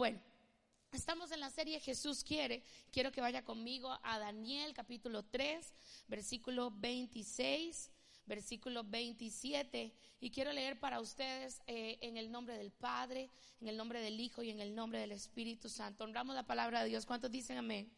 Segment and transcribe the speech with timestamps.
[0.00, 0.18] Bueno,
[0.92, 2.62] estamos en la serie Jesús quiere.
[2.90, 5.74] Quiero que vaya conmigo a Daniel capítulo 3,
[6.08, 7.90] versículo 26
[8.24, 9.92] versículo 27.
[10.20, 13.28] Y quiero leer para ustedes eh, en el nombre del Padre,
[13.60, 16.04] en el nombre del Hijo y en el nombre del Espíritu Santo.
[16.04, 17.04] Honramos la palabra de Dios.
[17.04, 17.92] ¿Cuántos dicen amén?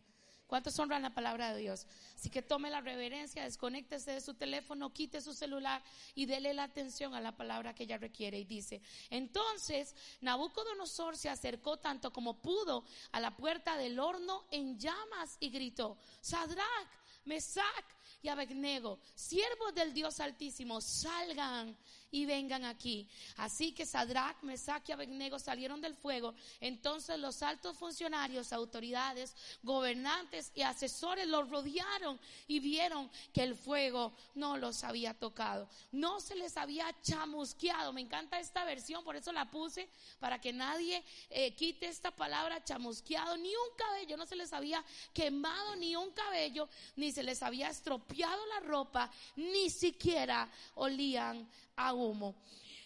[0.52, 1.86] ¿Cuántos honran la palabra de Dios?
[2.14, 5.82] Así que tome la reverencia, desconéctese de su teléfono, quite su celular
[6.14, 8.38] y dele la atención a la palabra que ella requiere.
[8.38, 14.78] Y dice, entonces Nabucodonosor se acercó tanto como pudo a la puerta del horno en
[14.78, 16.90] llamas y gritó, Sadrach,
[17.24, 17.86] Mesach
[18.20, 21.74] y Abednego, siervos del Dios Altísimo, salgan
[22.12, 23.08] y vengan aquí.
[23.38, 26.34] Así que Sadrach, Mesach y Abednego salieron del fuego.
[26.60, 34.12] Entonces los altos funcionarios, autoridades, gobernantes y asesores los rodearon y vieron que el fuego
[34.34, 35.68] no los había tocado.
[35.90, 37.92] No se les había chamusqueado.
[37.94, 39.88] Me encanta esta versión, por eso la puse,
[40.20, 43.38] para que nadie eh, quite esta palabra chamusqueado.
[43.38, 44.84] Ni un cabello, no se les había
[45.14, 51.94] quemado ni un cabello, ni se les había estropeado la ropa, ni siquiera olían a
[51.94, 52.34] humo.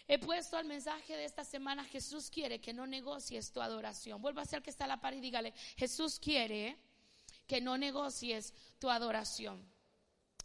[0.07, 4.21] He puesto al mensaje de esta semana, Jesús quiere que no negocies tu adoración.
[4.21, 6.77] Vuelva a ser que está a la par y dígale, Jesús quiere
[7.45, 9.77] que no negocies tu adoración.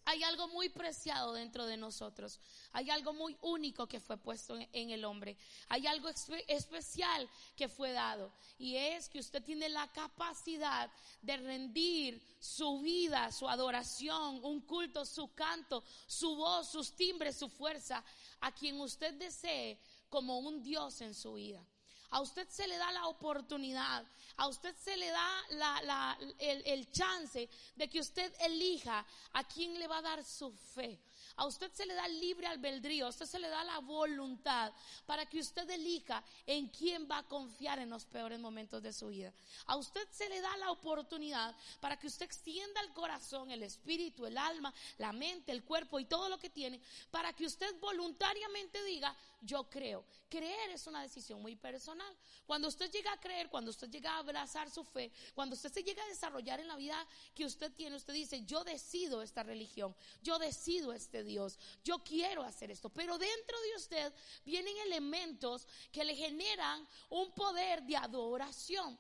[0.05, 2.41] Hay algo muy preciado dentro de nosotros.
[2.73, 5.37] Hay algo muy único que fue puesto en el hombre.
[5.69, 6.09] Hay algo
[6.49, 8.33] especial que fue dado.
[8.59, 10.91] Y es que usted tiene la capacidad
[11.21, 17.49] de rendir su vida, su adoración, un culto, su canto, su voz, sus timbres, su
[17.49, 18.05] fuerza
[18.43, 21.65] a quien usted desee como un Dios en su vida.
[22.11, 24.05] A usted se le da la oportunidad,
[24.37, 29.89] a usted se le da el, el chance de que usted elija a quién le
[29.89, 31.01] va a dar su fe.
[31.37, 34.73] A usted se le da libre albedrío, a usted se le da la voluntad
[35.07, 39.09] para que usted elija en quién va a confiar en los peores momentos de su
[39.09, 39.33] vida.
[39.67, 44.27] A usted se le da la oportunidad para que usted extienda el corazón, el espíritu,
[44.27, 48.83] el alma, la mente, el cuerpo y todo lo que tiene, para que usted voluntariamente
[48.85, 50.05] diga, yo creo.
[50.29, 52.17] Creer es una decisión muy personal.
[52.47, 55.83] Cuando usted llega a creer, cuando usted llega a abrazar su fe, cuando usted se
[55.83, 59.95] llega a desarrollar en la vida que usted tiene, usted dice, yo decido esta religión,
[60.23, 61.59] yo decido este Dios.
[61.85, 62.89] Yo quiero hacer esto.
[62.89, 64.13] Pero dentro de usted
[64.45, 68.99] vienen elementos que le generan un poder de adoración.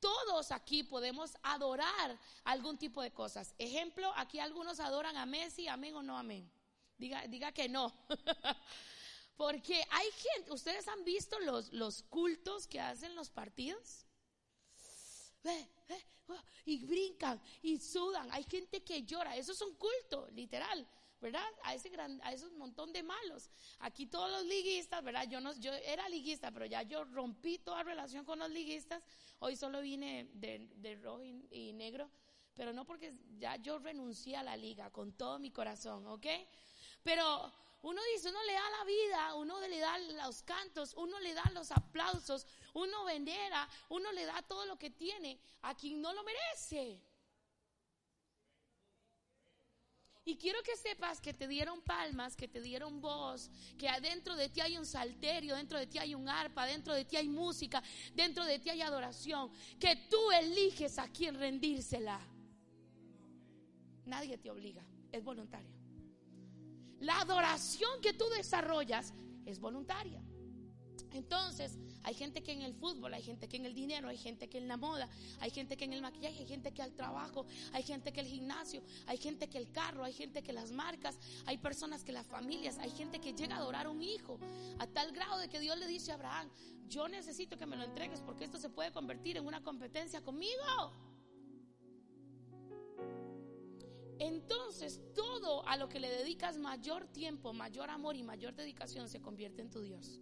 [0.00, 3.54] Todos aquí podemos adorar algún tipo de cosas.
[3.58, 6.50] Ejemplo, aquí algunos adoran a Messi, amén o no amén.
[6.98, 7.94] Diga, diga que no.
[9.36, 14.06] Porque hay gente, ustedes han visto los, los cultos que hacen los partidos.
[16.64, 18.28] Y brincan y sudan.
[18.32, 19.36] Hay gente que llora.
[19.36, 20.86] Eso es un culto, literal.
[21.22, 21.48] ¿Verdad?
[21.62, 23.48] A ese gran, a esos montón de malos.
[23.78, 25.26] Aquí todos los liguistas, ¿verdad?
[25.28, 29.02] Yo no, yo era liguista, pero ya yo rompí toda relación con los liguistas.
[29.38, 32.10] Hoy solo vine de, rojo y, negro,
[32.54, 36.26] pero no porque ya yo renuncié a la liga con todo mi corazón, ¿ok?
[37.04, 37.52] Pero
[37.82, 41.44] uno dice, uno le da la vida, uno le da los cantos, uno le da
[41.54, 46.24] los aplausos, uno venera, uno le da todo lo que tiene a quien no lo
[46.24, 47.00] merece.
[50.24, 54.48] Y quiero que sepas que te dieron palmas, que te dieron voz, que adentro de
[54.48, 57.82] ti hay un salterio, dentro de ti hay un arpa, dentro de ti hay música,
[58.14, 59.50] dentro de ti hay adoración,
[59.80, 62.20] que tú eliges a quién rendírsela.
[64.04, 65.74] Nadie te obliga, es voluntario.
[67.00, 69.12] La adoración que tú desarrollas
[69.44, 70.22] es voluntaria.
[71.10, 74.48] Entonces, hay gente que en el fútbol, hay gente que en el dinero, hay gente
[74.48, 75.08] que en la moda,
[75.40, 78.26] hay gente que en el maquillaje, hay gente que al trabajo, hay gente que el
[78.26, 82.26] gimnasio, hay gente que el carro, hay gente que las marcas, hay personas que las
[82.26, 84.38] familias, hay gente que llega a adorar a un hijo
[84.78, 86.50] a tal grado de que Dios le dice a Abraham,
[86.88, 90.92] yo necesito que me lo entregues porque esto se puede convertir en una competencia conmigo.
[94.18, 99.20] Entonces todo a lo que le dedicas mayor tiempo, mayor amor y mayor dedicación se
[99.20, 100.20] convierte en tu Dios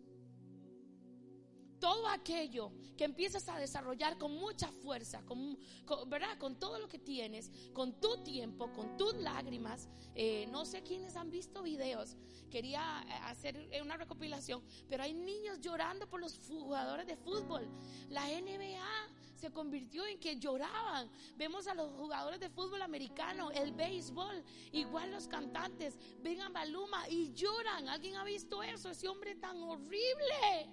[1.81, 5.59] todo aquello que empiezas a desarrollar con mucha fuerza, con,
[6.06, 6.38] ¿verdad?
[6.38, 9.88] con todo lo que tienes, con tu tiempo, con tus lágrimas.
[10.15, 12.17] Eh, no sé quiénes han visto videos,
[12.50, 17.67] quería eh, hacer una recopilación, pero hay niños llorando por los jugadores de fútbol.
[18.11, 21.11] La NBA se convirtió en que lloraban.
[21.37, 27.09] Vemos a los jugadores de fútbol americano, el béisbol, igual los cantantes, ven a Maluma
[27.09, 27.88] y lloran.
[27.88, 28.91] ¿Alguien ha visto eso?
[28.91, 30.69] Ese hombre tan horrible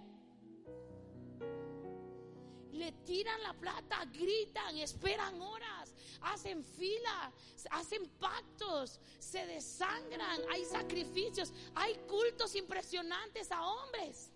[2.77, 7.31] le tiran la plata, gritan, esperan horas, hacen fila,
[7.71, 14.31] hacen pactos, se desangran, hay sacrificios, hay cultos impresionantes a hombres.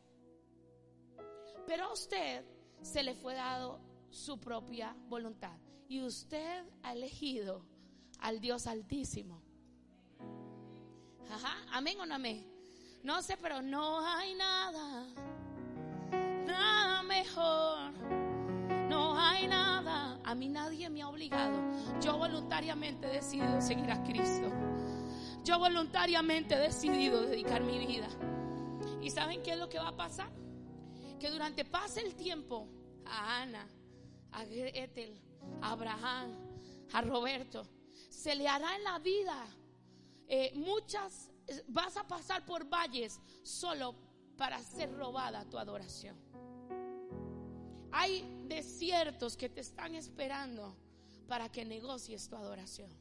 [1.66, 2.44] Pero a usted
[2.82, 3.80] se le fue dado
[4.10, 5.58] su propia voluntad.
[5.88, 7.66] Y usted ha elegido
[8.20, 9.42] al Dios Altísimo.
[11.30, 12.46] Ajá, amén o no amén.
[13.04, 15.08] No sé, pero no hay nada,
[16.46, 18.21] nada mejor.
[19.12, 20.22] No hay nada.
[20.24, 21.60] A mí nadie me ha obligado.
[22.00, 24.50] Yo voluntariamente he decidido seguir a Cristo.
[25.44, 28.08] Yo voluntariamente he decidido dedicar mi vida.
[29.02, 30.32] ¿Y saben qué es lo que va a pasar?
[31.20, 32.70] Que durante pase el tiempo
[33.06, 33.68] a Ana,
[34.32, 35.22] a Gretel,
[35.62, 36.32] a Abraham,
[36.94, 37.68] a Roberto,
[38.10, 39.46] se le hará en la vida
[40.30, 41.30] eh, muchas,
[41.68, 43.94] vas a pasar por valles solo
[44.38, 46.31] para ser robada tu adoración.
[47.92, 50.76] Hay desiertos que te están esperando
[51.28, 52.92] para que negocies tu adoración.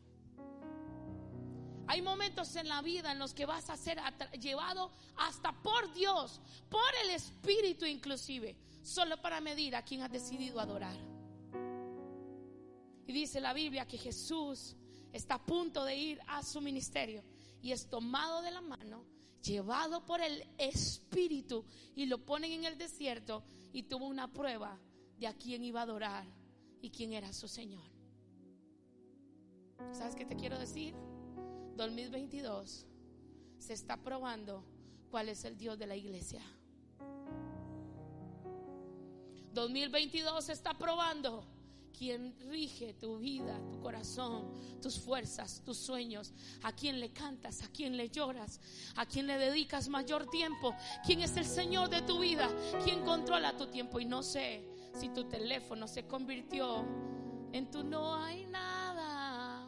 [1.86, 3.98] Hay momentos en la vida en los que vas a ser
[4.40, 10.60] llevado hasta por Dios, por el Espíritu inclusive, solo para medir a quien has decidido
[10.60, 10.96] adorar.
[13.08, 14.76] Y dice la Biblia que Jesús
[15.12, 17.24] está a punto de ir a su ministerio
[17.60, 19.04] y es tomado de la mano,
[19.42, 21.64] llevado por el Espíritu
[21.96, 23.42] y lo ponen en el desierto
[23.72, 24.78] y tuvo una prueba
[25.18, 26.26] de a quién iba a adorar
[26.80, 27.84] y quién era su Señor.
[29.92, 30.94] ¿Sabes qué te quiero decir?
[31.76, 32.86] 2022
[33.58, 34.64] se está probando
[35.10, 36.42] cuál es el Dios de la iglesia.
[39.52, 41.44] 2022 se está probando
[41.90, 46.32] quién rige tu vida, tu corazón, tus fuerzas, tus sueños,
[46.62, 48.60] a quién le cantas, a quién le lloras,
[48.96, 52.48] a quién le dedicas mayor tiempo, quién es el Señor de tu vida,
[52.84, 54.00] quién controla tu tiempo.
[54.00, 54.64] Y no sé
[54.98, 56.84] si tu teléfono se convirtió
[57.52, 59.66] en tu no hay nada.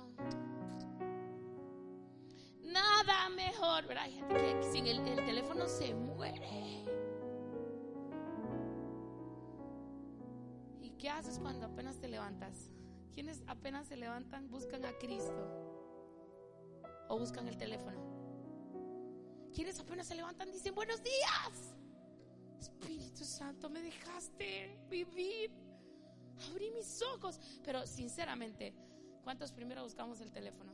[2.63, 4.05] Nada mejor, ¿verdad?
[4.05, 6.85] Hay gente que sin el teléfono se muere.
[11.03, 12.71] ¿Qué haces cuando apenas te levantas?
[13.13, 15.35] ¿Quiénes apenas se levantan buscan a Cristo?
[17.09, 17.99] ¿O buscan el teléfono?
[19.53, 21.75] ¿Quiénes apenas se levantan dicen buenos días?
[22.61, 25.51] Espíritu Santo, me dejaste vivir.
[26.49, 27.41] Abrí mis ojos.
[27.65, 28.73] Pero sinceramente,
[29.25, 30.73] ¿cuántos primero buscamos el teléfono?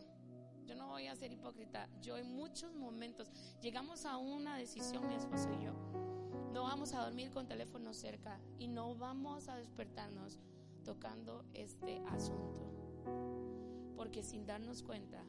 [0.66, 1.88] Yo no voy a ser hipócrita.
[2.02, 3.30] Yo en muchos momentos
[3.62, 6.07] llegamos a una decisión, mi esposo y yo
[6.52, 10.38] no vamos a dormir con teléfono cerca y no vamos a despertarnos
[10.84, 12.72] tocando este asunto.
[13.96, 15.24] Porque sin darnos cuenta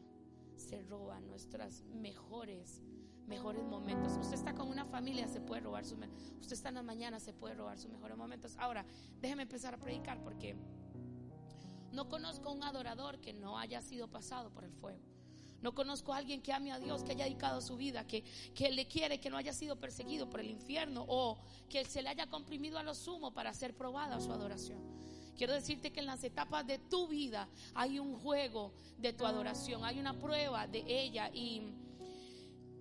[0.55, 2.83] se roban nuestras mejores
[3.29, 4.17] mejores momentos.
[4.17, 7.31] Usted está con una familia, se puede robar su usted está en la mañana, se
[7.31, 8.57] puede robar sus mejores momentos.
[8.57, 8.85] Ahora,
[9.21, 10.55] déjeme empezar a predicar porque
[11.91, 15.08] no conozco un adorador que no haya sido pasado por el fuego.
[15.61, 18.23] No conozco a alguien que ame a Dios, que haya dedicado su vida, que,
[18.53, 21.37] que le quiere, que no haya sido perseguido por el infierno o
[21.69, 24.79] que se le haya comprimido a lo sumo para ser probada su adoración.
[25.37, 29.85] Quiero decirte que en las etapas de tu vida hay un juego de tu adoración,
[29.85, 31.61] hay una prueba de ella y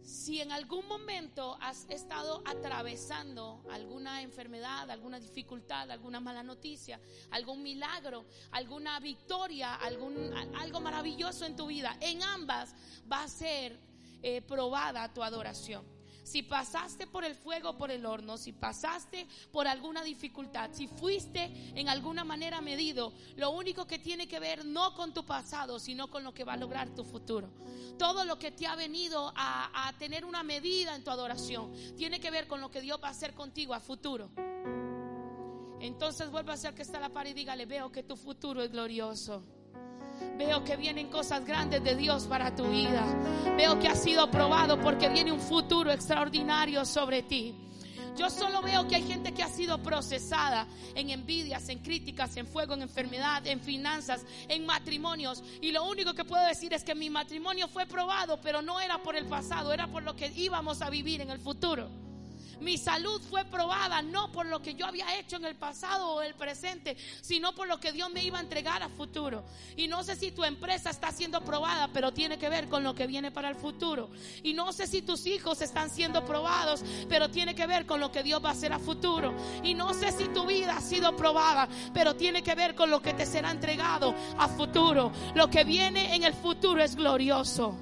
[0.08, 6.99] si en algún momento has estado atravesando alguna enfermedad, alguna dificultad, alguna mala noticia,
[7.31, 12.75] algún milagro, alguna victoria, algún, algo maravilloso en tu vida, en ambas
[13.10, 13.78] va a ser
[14.22, 15.98] eh, probada tu adoración.
[16.28, 21.50] Si pasaste por el fuego, por el horno, si pasaste por alguna dificultad, si fuiste
[21.75, 26.11] en alguna manera medido, lo único que tiene que ver no con tu pasado, sino
[26.11, 27.49] con lo que va a lograr tu futuro.
[27.99, 32.20] Todo lo que te ha venido a, a tener una medida en tu adoración, tiene
[32.20, 34.30] que ver con lo que Dios va a hacer contigo a futuro.
[35.80, 38.70] Entonces vuelve a ser que está la par y dígale, veo que tu futuro es
[38.70, 39.47] glorioso.
[40.37, 43.04] Veo que vienen cosas grandes de Dios para tu vida.
[43.56, 47.54] Veo que has sido probado porque viene un futuro extraordinario sobre ti.
[48.16, 52.48] Yo solo veo que hay gente que ha sido procesada en envidias, en críticas, en
[52.48, 55.44] fuego, en enfermedad, en finanzas, en matrimonios.
[55.60, 58.98] Y lo único que puedo decir es que mi matrimonio fue probado, pero no era
[58.98, 62.08] por el pasado, era por lo que íbamos a vivir en el futuro.
[62.61, 66.23] Mi salud fue probada no por lo que yo había hecho en el pasado o
[66.23, 69.45] el presente, sino por lo que Dios me iba a entregar a futuro.
[69.77, 72.95] Y no sé si tu empresa está siendo probada, pero tiene que ver con lo
[72.95, 74.11] que viene para el futuro.
[74.43, 78.11] Y no sé si tus hijos están siendo probados, pero tiene que ver con lo
[78.11, 79.35] que Dios va a hacer a futuro.
[79.62, 83.00] Y no sé si tu vida ha sido probada, pero tiene que ver con lo
[83.00, 85.12] que te será entregado a futuro.
[85.35, 87.79] Lo que viene en el futuro es glorioso.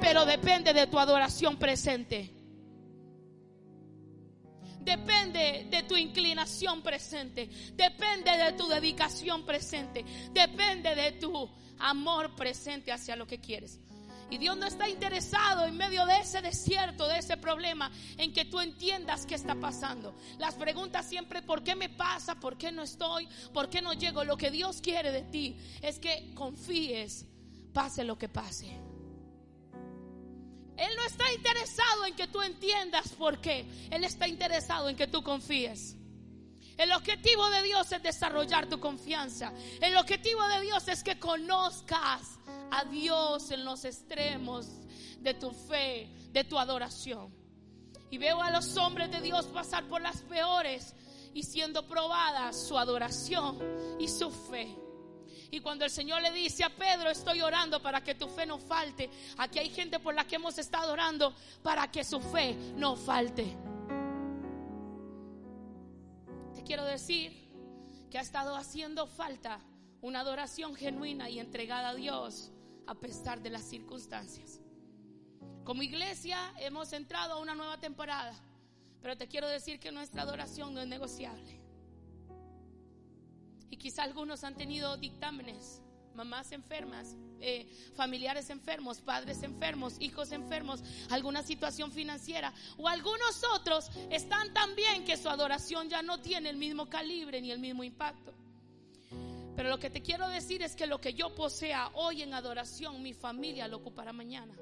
[0.00, 2.35] Pero depende de tu adoración presente.
[4.86, 7.50] Depende de tu inclinación presente.
[7.74, 10.04] Depende de tu dedicación presente.
[10.32, 11.50] Depende de tu
[11.80, 13.80] amor presente hacia lo que quieres.
[14.30, 18.44] Y Dios no está interesado en medio de ese desierto, de ese problema, en que
[18.44, 20.14] tú entiendas qué está pasando.
[20.38, 22.36] Las preguntas siempre, ¿por qué me pasa?
[22.36, 23.28] ¿Por qué no estoy?
[23.52, 24.22] ¿Por qué no llego?
[24.22, 27.26] Lo que Dios quiere de ti es que confíes,
[27.72, 28.85] pase lo que pase.
[30.76, 33.66] Él no está interesado en que tú entiendas por qué.
[33.90, 35.96] Él está interesado en que tú confíes.
[36.76, 39.52] El objetivo de Dios es desarrollar tu confianza.
[39.80, 42.38] El objetivo de Dios es que conozcas
[42.70, 44.66] a Dios en los extremos
[45.20, 47.34] de tu fe, de tu adoración.
[48.10, 50.94] Y veo a los hombres de Dios pasar por las peores
[51.32, 53.58] y siendo probadas su adoración
[53.98, 54.85] y su fe.
[55.50, 58.58] Y cuando el Señor le dice a Pedro, estoy orando para que tu fe no
[58.58, 62.96] falte, aquí hay gente por la que hemos estado orando para que su fe no
[62.96, 63.56] falte
[66.66, 67.32] quiero decir
[68.10, 69.60] que ha estado haciendo falta
[70.02, 72.50] una adoración genuina y entregada a Dios
[72.86, 74.60] a pesar de las circunstancias.
[75.64, 78.34] Como iglesia hemos entrado a una nueva temporada,
[79.00, 81.65] pero te quiero decir que nuestra adoración no es negociable.
[83.70, 85.82] Y quizá algunos han tenido dictámenes,
[86.14, 93.90] mamás enfermas, eh, familiares enfermos, padres enfermos, hijos enfermos, alguna situación financiera o algunos otros
[94.10, 97.84] están tan bien que su adoración ya no tiene el mismo calibre ni el mismo
[97.84, 98.32] impacto.
[99.54, 103.02] Pero lo que te quiero decir es que lo que yo posea hoy en adoración,
[103.02, 104.54] mi familia lo ocupará mañana.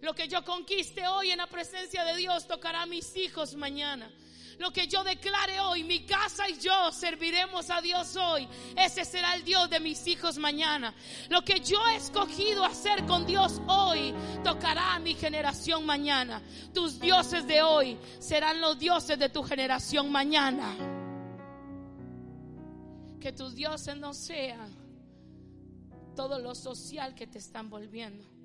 [0.00, 4.12] Lo que yo conquiste hoy en la presencia de Dios tocará a mis hijos mañana.
[4.58, 8.48] Lo que yo declare hoy, mi casa y yo serviremos a Dios hoy.
[8.76, 10.94] Ese será el Dios de mis hijos mañana.
[11.28, 14.12] Lo que yo he escogido hacer con Dios hoy
[14.42, 16.42] tocará a mi generación mañana.
[16.74, 20.74] Tus dioses de hoy serán los dioses de tu generación mañana.
[23.20, 24.76] Que tus dioses no sean
[26.16, 28.37] todo lo social que te están volviendo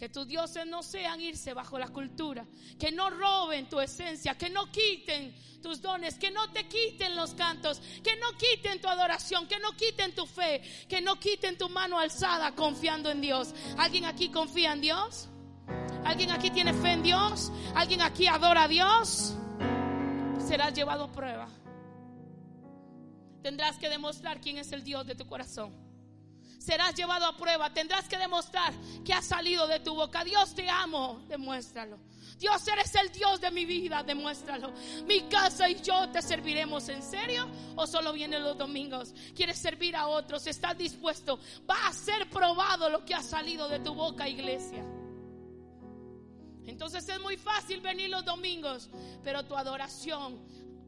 [0.00, 2.46] que tus dioses no sean irse bajo la cultura,
[2.78, 7.34] que no roben tu esencia, que no quiten tus dones, que no te quiten los
[7.34, 11.68] cantos, que no quiten tu adoración, que no quiten tu fe, que no quiten tu
[11.68, 13.54] mano alzada confiando en Dios.
[13.76, 15.28] ¿Alguien aquí confía en Dios?
[16.02, 17.52] ¿Alguien aquí tiene fe en Dios?
[17.74, 19.34] ¿Alguien aquí adora a Dios?
[20.38, 21.46] Serás llevado a prueba.
[23.42, 25.89] Tendrás que demostrar quién es el Dios de tu corazón
[26.60, 27.72] serás llevado a prueba.
[27.72, 28.72] Tendrás que demostrar
[29.04, 30.22] que ha salido de tu boca.
[30.22, 31.98] Dios te amo, demuéstralo.
[32.38, 34.72] Dios eres el Dios de mi vida, demuéstralo.
[35.06, 39.14] Mi casa y yo te serviremos en serio o solo vienen los domingos.
[39.34, 40.46] ¿Quieres servir a otros?
[40.46, 41.38] ¿Estás dispuesto?
[41.68, 44.84] Va a ser probado lo que ha salido de tu boca, iglesia.
[46.66, 48.88] Entonces es muy fácil venir los domingos,
[49.24, 50.40] pero tu adoración,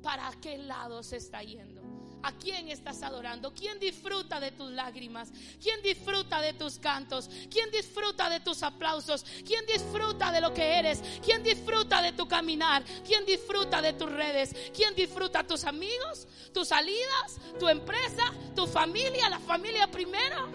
[0.02, 1.81] ¿para qué lado se está yendo?
[2.22, 3.52] ¿A quién estás adorando?
[3.52, 5.32] ¿Quién disfruta de tus lágrimas?
[5.60, 7.28] ¿Quién disfruta de tus cantos?
[7.50, 9.24] ¿Quién disfruta de tus aplausos?
[9.44, 11.02] ¿Quién disfruta de lo que eres?
[11.24, 12.84] ¿Quién disfruta de tu caminar?
[13.04, 14.54] ¿Quién disfruta de tus redes?
[14.74, 16.28] ¿Quién disfruta tus amigos?
[16.52, 17.40] ¿Tus salidas?
[17.58, 18.32] ¿Tu empresa?
[18.54, 19.28] ¿Tu familia?
[19.28, 20.48] ¿La familia primero?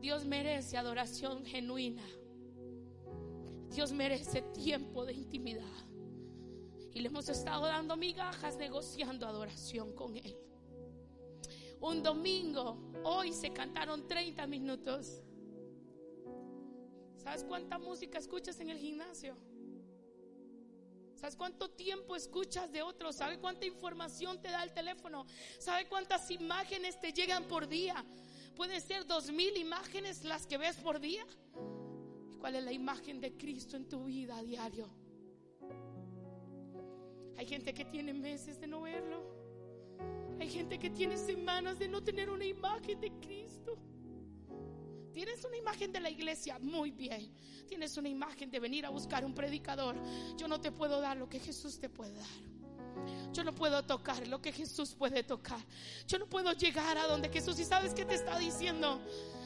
[0.00, 2.02] Dios merece adoración genuina.
[3.70, 5.89] Dios merece tiempo de intimidad.
[6.92, 10.36] Y le hemos estado dando migajas negociando adoración con Él.
[11.80, 15.22] Un domingo, hoy se cantaron 30 minutos.
[17.16, 19.36] ¿Sabes cuánta música escuchas en el gimnasio?
[21.14, 23.16] ¿Sabes cuánto tiempo escuchas de otros?
[23.16, 25.26] ¿Sabes cuánta información te da el teléfono?
[25.58, 28.04] ¿Sabes cuántas imágenes te llegan por día?
[28.56, 31.26] Pueden ser dos mil imágenes las que ves por día.
[32.40, 34.88] ¿Cuál es la imagen de Cristo en tu vida a diario?
[37.36, 39.40] Hay gente que tiene meses de no verlo.
[40.38, 43.78] Hay gente que tiene semanas de no tener una imagen de Cristo.
[45.12, 47.32] Tienes una imagen de la iglesia, muy bien.
[47.66, 49.96] Tienes una imagen de venir a buscar un predicador.
[50.36, 52.50] Yo no te puedo dar lo que Jesús te puede dar.
[53.32, 55.60] Yo no puedo tocar lo que Jesús puede tocar.
[56.06, 59.00] Yo no puedo llegar a donde Jesús y sabes qué te está diciendo.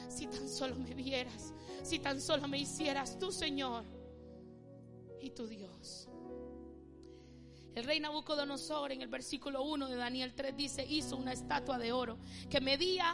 [0.09, 3.83] Si tan solo me vieras, si tan solo me hicieras tu Señor
[5.19, 6.07] y tu Dios.
[7.75, 11.91] El rey Nabucodonosor en el versículo 1 de Daniel 3 dice, hizo una estatua de
[11.91, 12.17] oro
[12.49, 13.13] que medía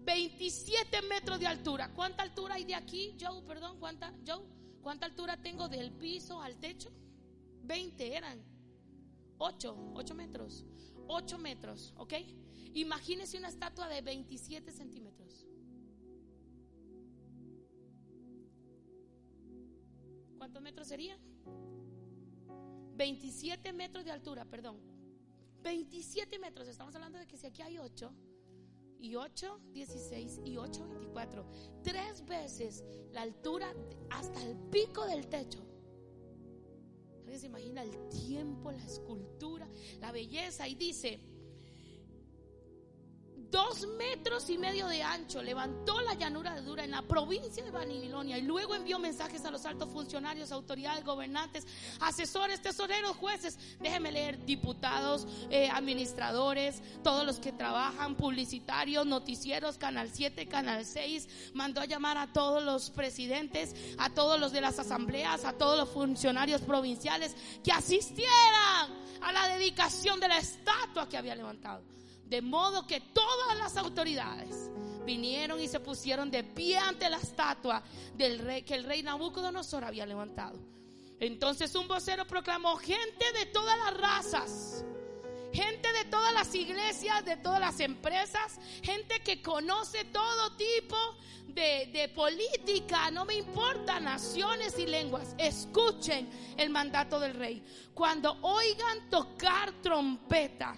[0.00, 1.90] 27 metros de altura.
[1.94, 3.42] ¿Cuánta altura hay de aquí, Joe?
[3.42, 4.44] Perdón, ¿cuánta, Joe?
[4.82, 6.90] ¿Cuánta altura tengo del piso al techo?
[7.62, 8.44] 20 eran.
[9.38, 10.66] 8, 8 metros.
[11.08, 12.12] 8 metros, ¿ok?
[12.74, 15.46] Imagínese una estatua de 27 centímetros.
[20.36, 21.18] ¿Cuántos metros serían?
[23.00, 24.78] 27 metros de altura, perdón.
[25.62, 28.12] 27 metros, estamos hablando de que si aquí hay 8,
[28.98, 31.46] y 8, 16 y 8, 24.
[31.82, 33.74] Tres veces la altura
[34.10, 35.66] hasta el pico del techo.
[37.20, 39.66] ¿Alguien se imagina el tiempo, la escultura,
[39.98, 40.68] la belleza?
[40.68, 41.20] Y dice,
[43.50, 47.70] dos metros y medio de ancho, levantó la llanura de Dura en la provincia de
[47.70, 51.66] Babilonia y luego envió mensajes a los altos funcionarios, autoridades, gobernantes,
[52.00, 60.10] asesores, tesoreros, jueces, déjeme leer, diputados, eh, administradores, todos los que trabajan, publicitarios, noticieros, Canal
[60.12, 64.78] 7, Canal 6, mandó a llamar a todos los presidentes, a todos los de las
[64.78, 68.30] asambleas, a todos los funcionarios provinciales que asistieran
[69.22, 71.82] a la dedicación de la estatua que había levantado.
[72.30, 74.70] De modo que todas las autoridades
[75.04, 77.82] vinieron y se pusieron de pie ante la estatua
[78.14, 80.56] del rey que el rey Nabucodonosor había levantado.
[81.18, 84.84] Entonces un vocero proclamó, gente de todas las razas,
[85.52, 90.96] gente de todas las iglesias, de todas las empresas, gente que conoce todo tipo
[91.48, 97.60] de, política, no me importa, naciones y lenguas, escuchen el mandato del rey.
[97.92, 100.76] Cuando oigan tocar trompeta,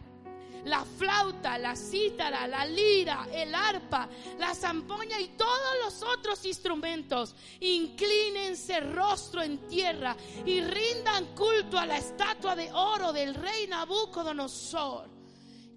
[0.64, 7.34] la flauta, la cítara, la lira, el arpa, la zampoña y todos los otros instrumentos.
[7.60, 15.10] Inclínense rostro en tierra y rindan culto a la estatua de oro del rey Nabucodonosor.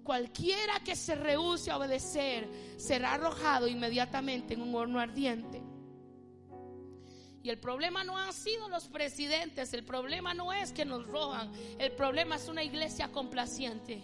[0.04, 5.62] Cualquiera que se rehúse a obedecer será arrojado inmediatamente en un horno ardiente.
[7.42, 11.52] Y el problema no han sido los presidentes, el problema no es que nos roban,
[11.78, 14.02] el problema es una iglesia complaciente.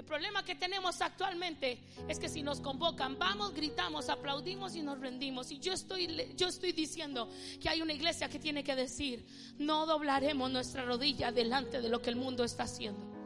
[0.00, 1.78] El problema que tenemos actualmente
[2.08, 5.50] es que si nos convocan, vamos, gritamos, aplaudimos y nos rendimos.
[5.50, 7.28] Y yo estoy, yo estoy diciendo
[7.60, 9.22] que hay una iglesia que tiene que decir,
[9.58, 13.19] no doblaremos nuestra rodilla delante de lo que el mundo está haciendo.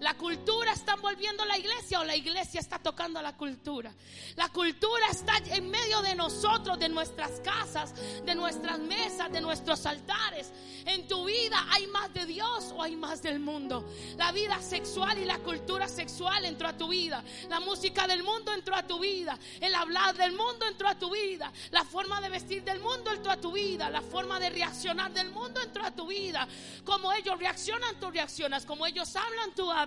[0.00, 3.94] La cultura está envolviendo la iglesia o la iglesia está tocando la cultura.
[4.36, 9.86] La cultura está en medio de nosotros, de nuestras casas, de nuestras mesas, de nuestros
[9.86, 10.52] altares.
[10.84, 13.88] En tu vida hay más de Dios o hay más del mundo.
[14.18, 17.24] La vida sexual y la cultura sexual entró a tu vida.
[17.48, 19.38] La música del mundo entró a tu vida.
[19.60, 21.50] El hablar del mundo entró a tu vida.
[21.70, 23.88] La forma de vestir del mundo entró a tu vida.
[23.88, 26.46] La forma de reaccionar del mundo entró a tu vida.
[26.84, 28.66] Como ellos reaccionan, tú reaccionas.
[28.66, 29.85] Como ellos hablan, tú hablas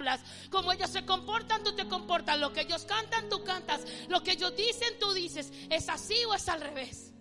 [0.50, 2.40] como ellos se comportan, tú te comportas.
[2.40, 3.86] Lo que ellos cantan, tú cantas.
[4.08, 5.52] Lo que ellos dicen, tú dices.
[5.70, 7.14] ¿Es así o es al revés?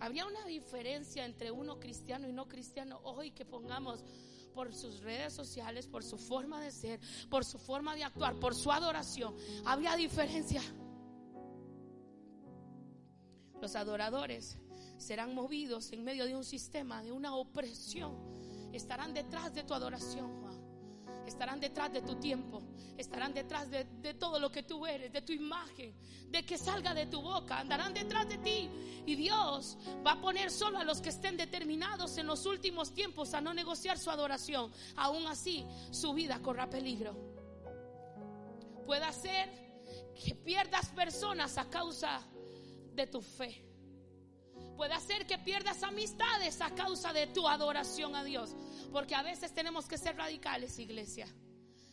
[0.00, 4.04] Habría una diferencia entre uno cristiano y no cristiano hoy que pongamos
[4.54, 8.54] por sus redes sociales, por su forma de ser, por su forma de actuar, por
[8.54, 9.36] su adoración.
[9.64, 10.62] Habría diferencia.
[13.60, 14.58] Los adoradores
[14.98, 18.37] serán movidos en medio de un sistema, de una opresión
[18.72, 20.58] estarán detrás de tu adoración, Juan.
[21.26, 22.62] Estarán detrás de tu tiempo,
[22.96, 25.94] estarán detrás de, todo lo que tú eres, de tu imagen,
[26.30, 28.70] de que salga de tu boca, andarán detrás de ti.
[29.04, 29.76] Y Dios
[30.06, 33.52] va a poner solo a los que estén determinados en los últimos tiempos a no
[33.52, 34.72] negociar su adoración.
[34.96, 37.14] Aún así, su vida corra peligro.
[38.86, 39.50] Puede ser
[40.14, 42.22] que pierdas personas a causa
[42.94, 43.67] de tu fe
[44.78, 48.54] puede hacer que pierdas amistades a causa de tu adoración a Dios.
[48.92, 51.26] Porque a veces tenemos que ser radicales, iglesia.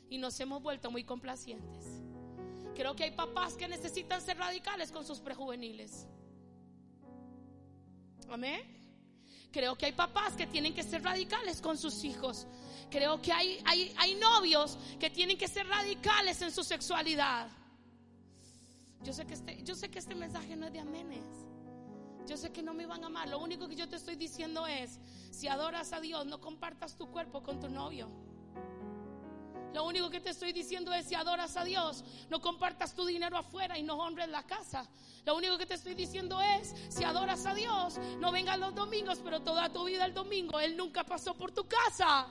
[0.08, 1.84] Y nos hemos vuelto muy complacientes.
[2.76, 6.06] Creo que hay papás que necesitan ser radicales con sus prejuveniles.
[8.30, 8.62] Amén.
[9.52, 12.45] Creo que hay papás que tienen que ser radicales con sus hijos.
[12.91, 17.50] Creo que hay, hay, hay novios que tienen que ser radicales en su sexualidad.
[19.02, 21.45] Yo sé, que este, yo sé que este mensaje no es de aménes.
[22.28, 23.30] Yo sé que no me van a amar.
[23.30, 25.00] Lo único que yo te estoy diciendo es,
[25.32, 28.10] si adoras a Dios, no compartas tu cuerpo con tu novio.
[29.74, 33.38] Lo único que te estoy diciendo es, si adoras a Dios, no compartas tu dinero
[33.38, 34.88] afuera y no honres la casa.
[35.26, 39.20] Lo único que te estoy diciendo es, si adoras a Dios, no vengas los domingos,
[39.24, 42.28] pero toda tu vida el domingo, Él nunca pasó por tu casa.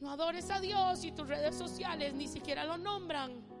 [0.00, 3.53] No adores a Dios y tus redes sociales ni siquiera lo nombran.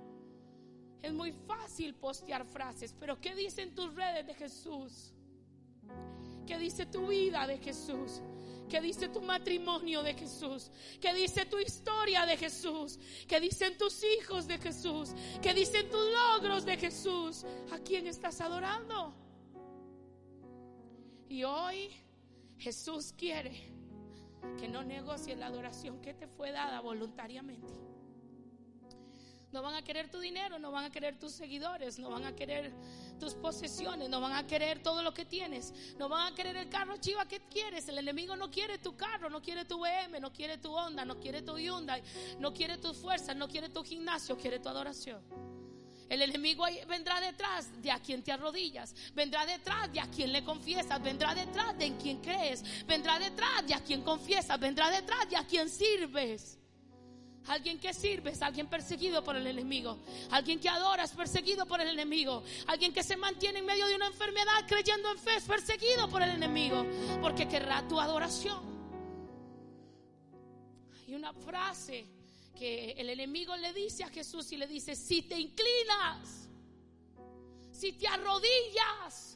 [1.04, 5.12] Es muy fácil postear frases, pero ¿qué dicen tus redes de Jesús?
[6.46, 8.22] ¿Qué dice tu vida de Jesús?
[8.70, 10.70] ¿Qué dice tu matrimonio de Jesús?
[11.02, 12.98] ¿Qué dice tu historia de Jesús?
[13.28, 15.10] ¿Qué dicen tus hijos de Jesús?
[15.42, 17.44] ¿Qué dicen tus logros de Jesús?
[17.70, 19.14] ¿A quién estás adorando?
[21.28, 21.90] Y hoy
[22.56, 23.52] Jesús quiere
[24.58, 27.93] que no negocies la adoración que te fue dada voluntariamente.
[29.54, 32.34] No van a querer tu dinero, no van a querer tus seguidores, no van a
[32.34, 32.72] querer
[33.20, 36.68] tus posesiones, no van a querer todo lo que tienes, no van a querer el
[36.68, 37.88] carro chiva que quieres.
[37.88, 41.20] El enemigo no quiere tu carro, no quiere tu BM, no quiere tu Honda, no
[41.20, 42.02] quiere tu Hyundai,
[42.40, 45.22] no quiere tus fuerzas, no quiere tu gimnasio, quiere tu adoración.
[46.08, 50.42] El enemigo vendrá detrás de a quien te arrodillas, vendrá detrás de a quien le
[50.42, 55.30] confiesas, vendrá detrás de en quien crees, vendrá detrás de a quien confiesas, vendrá detrás
[55.30, 56.58] de a quien sirves.
[57.46, 59.98] Alguien que sirve es alguien perseguido por el enemigo.
[60.30, 62.42] Alguien que adora es perseguido por el enemigo.
[62.66, 66.22] Alguien que se mantiene en medio de una enfermedad creyendo en fe es perseguido por
[66.22, 66.86] el enemigo.
[67.20, 68.74] Porque querrá tu adoración.
[71.06, 72.06] Hay una frase
[72.58, 76.48] que el enemigo le dice a Jesús y le dice, si te inclinas,
[77.72, 79.33] si te arrodillas,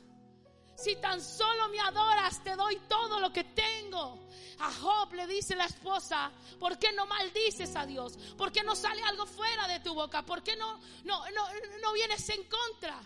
[0.78, 4.28] si tan solo me adoras, te doy todo lo que tengo.
[4.60, 8.16] A Job le dice la esposa, ¿por qué no maldices a Dios?
[8.36, 10.24] ¿Por qué no sale algo fuera de tu boca?
[10.24, 11.46] ¿Por qué no, no, no,
[11.82, 13.00] no vienes en contra?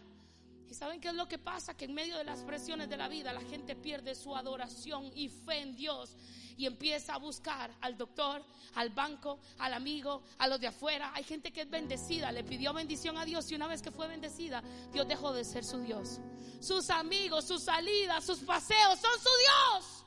[0.73, 1.77] ¿Y saben qué es lo que pasa?
[1.77, 5.29] Que en medio de las presiones de la vida la gente pierde su adoración y
[5.29, 6.17] fe en Dios
[6.57, 8.43] y empieza a buscar al doctor,
[8.77, 11.13] al banco, al amigo, a los de afuera.
[11.15, 14.09] Hay gente que es bendecida, le pidió bendición a Dios y una vez que fue
[14.09, 16.21] bendecida, Dios dejó de ser su Dios.
[16.59, 20.07] Sus amigos, sus salidas, sus paseos son su Dios.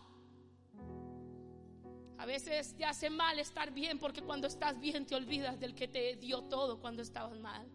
[2.18, 5.88] A veces te hace mal estar bien porque cuando estás bien te olvidas del que
[5.88, 7.70] te dio todo cuando estabas mal.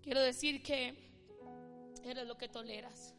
[0.00, 1.05] Quiero decir que
[2.06, 3.14] eres lo que toleras.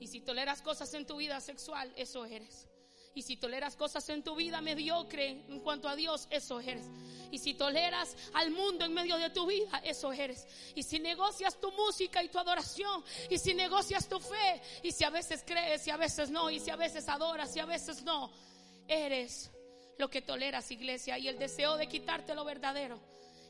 [0.00, 2.68] Y si toleras cosas en tu vida sexual, eso eres.
[3.14, 6.86] Y si toleras cosas en tu vida mediocre en cuanto a Dios, eso eres.
[7.30, 10.46] Y si toleras al mundo en medio de tu vida, eso eres.
[10.74, 15.04] Y si negocias tu música y tu adoración, y si negocias tu fe, y si
[15.04, 18.02] a veces crees y a veces no, y si a veces adoras y a veces
[18.02, 18.32] no,
[18.88, 19.52] eres
[19.96, 21.16] lo que toleras, iglesia.
[21.16, 23.00] Y el deseo de quitarte lo verdadero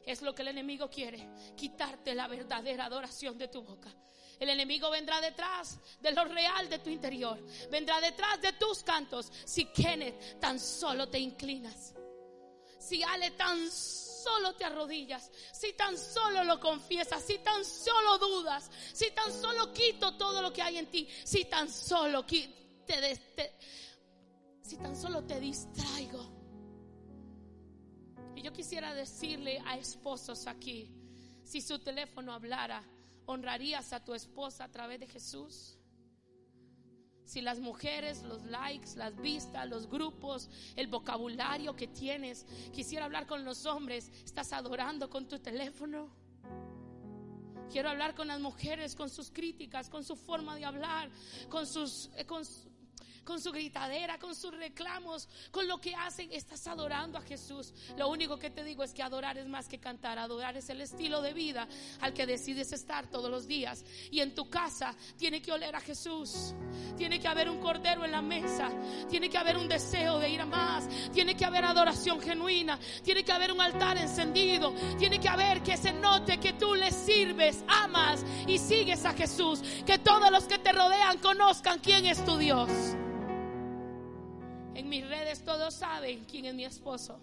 [0.07, 3.95] es lo que el enemigo quiere, quitarte la verdadera adoración de tu boca.
[4.39, 7.41] El enemigo vendrá detrás de lo real de tu interior.
[7.71, 9.31] Vendrá detrás de tus cantos.
[9.45, 11.95] Si Kenneth tan solo te inclinas.
[12.79, 15.31] Si Ale tan solo te arrodillas.
[15.53, 17.23] Si tan solo lo confiesas.
[17.23, 18.71] Si tan solo dudas.
[18.93, 21.09] Si tan solo quito todo lo que hay en ti.
[21.25, 23.55] Si tan solo te,
[24.63, 26.44] si tan solo te distraigo.
[28.37, 30.91] Y yo quisiera decirle a esposos aquí,
[31.45, 32.83] si su teléfono hablara,
[33.27, 35.79] ¿Honrarías a tu esposa a través de Jesús?
[37.25, 43.27] Si las mujeres, los likes, las vistas, los grupos, el vocabulario que tienes, quisiera hablar
[43.27, 46.11] con los hombres, ¿estás adorando con tu teléfono?
[47.71, 51.11] Quiero hablar con las mujeres, con sus críticas, con su forma de hablar,
[51.49, 52.45] con sus, eh, con,
[53.25, 57.73] con su gritadera, con sus reclamos, con lo que hacen, estás adorando a Jesús.
[57.97, 60.81] Lo único que te digo es que adorar es más que cantar, adorar es el
[60.81, 61.67] estilo de vida
[62.01, 63.85] al que decides estar todos los días.
[64.11, 66.55] Y en tu casa tiene que oler a Jesús,
[66.97, 68.71] tiene que haber un cordero en la mesa,
[69.09, 73.25] tiene que haber un deseo de ir a más, tiene que haber adoración genuina, tiene
[73.25, 77.65] que haber un altar encendido, tiene que haber que se note que tú le sirves,
[77.69, 82.37] amas y sigues a Jesús, que todos los que te rodean conozcan quién es tu
[82.37, 82.69] Dios.
[84.75, 87.21] En mis redes todos saben quién es mi esposo.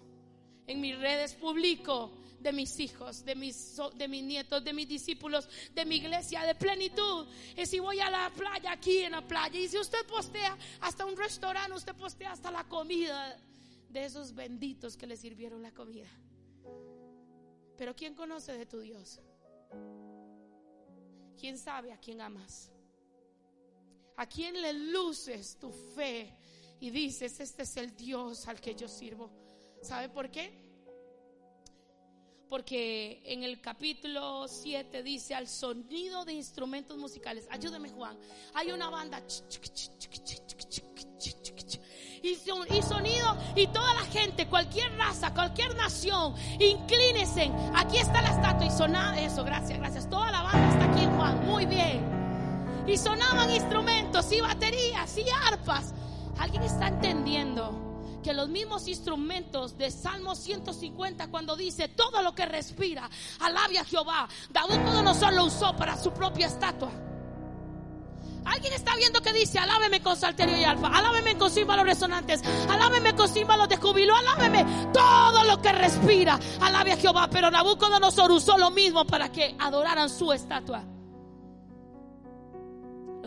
[0.66, 2.10] En mis redes publico
[2.40, 6.54] de mis hijos, de mis, de mis nietos, de mis discípulos, de mi iglesia de
[6.54, 7.26] plenitud.
[7.56, 11.06] Y si voy a la playa, aquí en la playa, y si usted postea hasta
[11.06, 13.38] un restaurante, usted postea hasta la comida
[13.88, 16.10] de esos benditos que le sirvieron la comida.
[17.76, 19.20] Pero ¿quién conoce de tu Dios?
[21.38, 22.70] ¿Quién sabe a quién amas?
[24.16, 26.32] ¿A quién le luces tu fe
[26.82, 29.30] y dices, este es el Dios al que yo sirvo.
[29.82, 30.52] ¿Sabe por qué?
[32.48, 37.46] Porque en el capítulo 7 dice al sonido de instrumentos musicales.
[37.52, 38.18] Ayúdeme Juan.
[38.54, 39.22] Hay una banda.
[42.20, 47.48] Y, sonido y toda la gente, cualquier raza, cualquier nación, inclínense.
[47.76, 50.10] Aquí está la estatua y sonaba eso, gracias, gracias.
[50.10, 52.00] Toda la banda está aquí, Juan, muy bien.
[52.88, 55.94] Y sonaban instrumentos y baterías y arpas.
[56.42, 62.46] ¿Alguien está entendiendo que los mismos instrumentos de Salmo 150 cuando dice todo lo que
[62.46, 66.90] respira, alabe a Jehová, Nabucodonosor lo usó para su propia estatua?
[68.44, 73.14] Alguien está viendo que dice, alábeme con salterio y alfa, alábeme con símbolos resonantes, alábeme
[73.14, 77.30] con símbolos de júbilo, alábeme todo lo que respira, alabe a Jehová.
[77.30, 80.82] Pero Nabucodonosor usó lo mismo para que adoraran su estatua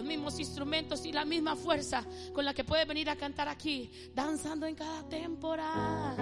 [0.05, 4.65] mismos instrumentos y la misma fuerza con la que puedes venir a cantar aquí, danzando
[4.65, 6.15] en cada temporada.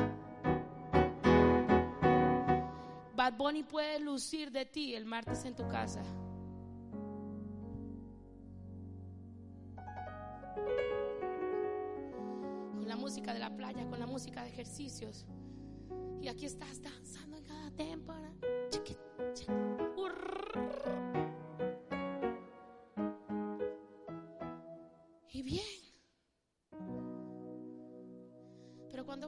[3.15, 6.01] Bad Bunny puede lucir de ti el martes en tu casa.
[12.73, 15.25] Con la música de la playa, con la música de ejercicios.
[16.21, 18.33] Y aquí estás danzando en cada temporada.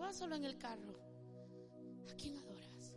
[0.05, 0.93] Vas solo en el carro,
[2.07, 2.93] ¿a quién adoras?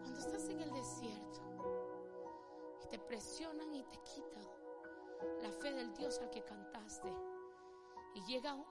[0.00, 1.40] Cuando estás en el desierto
[2.84, 4.46] y te presionan y te quitan
[5.42, 7.12] la fe del Dios al que cantaste
[8.14, 8.64] y llega,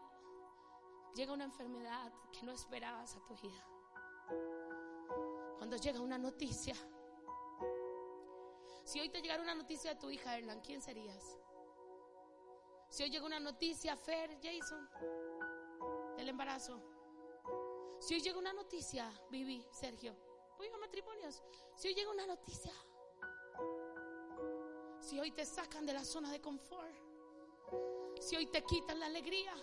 [1.15, 3.67] llega una enfermedad que no esperabas a tu vida.
[5.57, 6.75] Cuando llega una noticia,
[8.85, 11.44] si hoy te llegara una noticia de tu hija, Erlan, ¿quién serías?
[12.89, 14.89] Si hoy llega una noticia, Fer, Jason,
[16.17, 16.81] del embarazo.
[17.99, 20.15] Si hoy llega una noticia, Vivi, Sergio,
[20.57, 21.43] voy a matrimonios.
[21.75, 22.71] Si hoy llega una noticia,
[24.99, 26.95] si hoy te sacan de la zona de confort,
[28.19, 29.53] si hoy te quitan la alegría,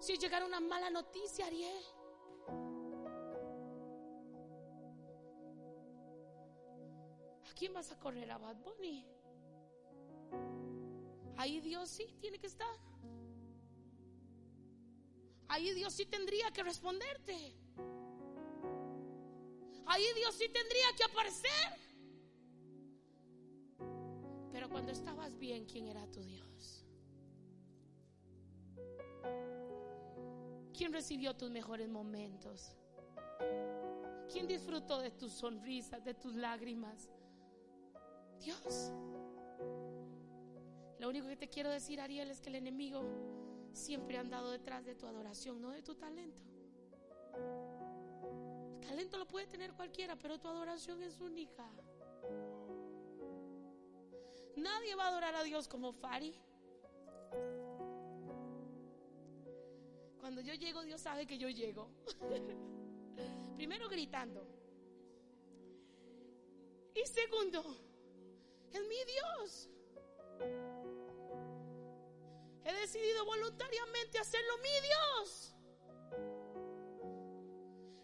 [0.00, 1.84] si hoy llegara una mala noticia, Ariel.
[7.48, 9.06] ¿A quién vas a correr a Bad Bunny?
[11.40, 12.76] Ahí Dios sí tiene que estar.
[15.48, 17.54] Ahí Dios sí tendría que responderte.
[19.86, 21.68] Ahí Dios sí tendría que aparecer.
[24.52, 26.84] Pero cuando estabas bien, ¿quién era tu Dios?
[30.76, 32.76] ¿Quién recibió tus mejores momentos?
[34.30, 37.08] ¿Quién disfrutó de tus sonrisas, de tus lágrimas?
[38.44, 38.92] Dios.
[41.00, 43.02] Lo único que te quiero decir, Ariel, es que el enemigo
[43.72, 46.42] siempre ha andado detrás de tu adoración, no de tu talento.
[48.74, 51.66] El talento lo puede tener cualquiera, pero tu adoración es única.
[54.56, 56.38] Nadie va a adorar a Dios como Fari.
[60.18, 61.88] Cuando yo llego, Dios sabe que yo llego.
[63.56, 64.46] Primero gritando.
[66.94, 67.62] Y segundo,
[68.70, 69.70] es mi Dios.
[72.64, 75.54] He decidido voluntariamente hacerlo mi Dios.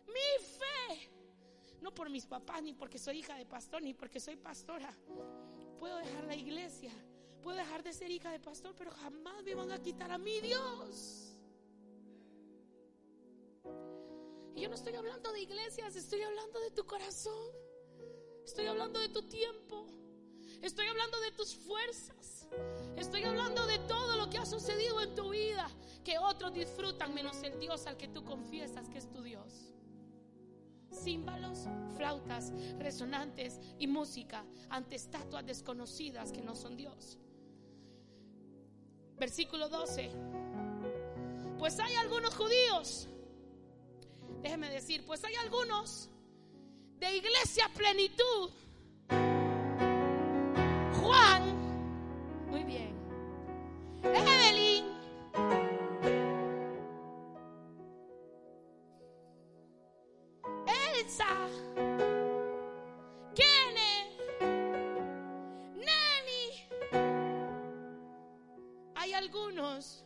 [0.06, 1.10] Mi fe.
[1.80, 4.96] No por mis papás, ni porque soy hija de pastor, ni porque soy pastora.
[5.78, 6.92] Puedo dejar la iglesia.
[7.42, 10.40] Puedo dejar de ser hija de pastor, pero jamás me van a quitar a mi
[10.40, 11.36] Dios.
[14.56, 17.52] Y yo no estoy hablando de iglesias, estoy hablando de tu corazón.
[18.44, 19.86] Estoy hablando de tu tiempo.
[20.62, 22.35] Estoy hablando de tus fuerzas.
[22.96, 25.68] Estoy hablando de todo lo que ha sucedido en tu vida
[26.04, 29.74] que otros disfrutan menos el Dios al que tú confiesas que es tu Dios.
[30.92, 37.18] Címbalos, flautas, resonantes y música ante estatuas desconocidas que no son Dios.
[39.18, 40.10] Versículo 12.
[41.58, 43.08] Pues hay algunos judíos,
[44.42, 46.10] déjeme decir, pues hay algunos
[46.98, 48.50] de iglesia plenitud
[61.06, 61.24] Elsa.
[63.34, 64.40] Kenneth.
[65.76, 66.44] Neni.
[68.96, 70.04] Hay algunos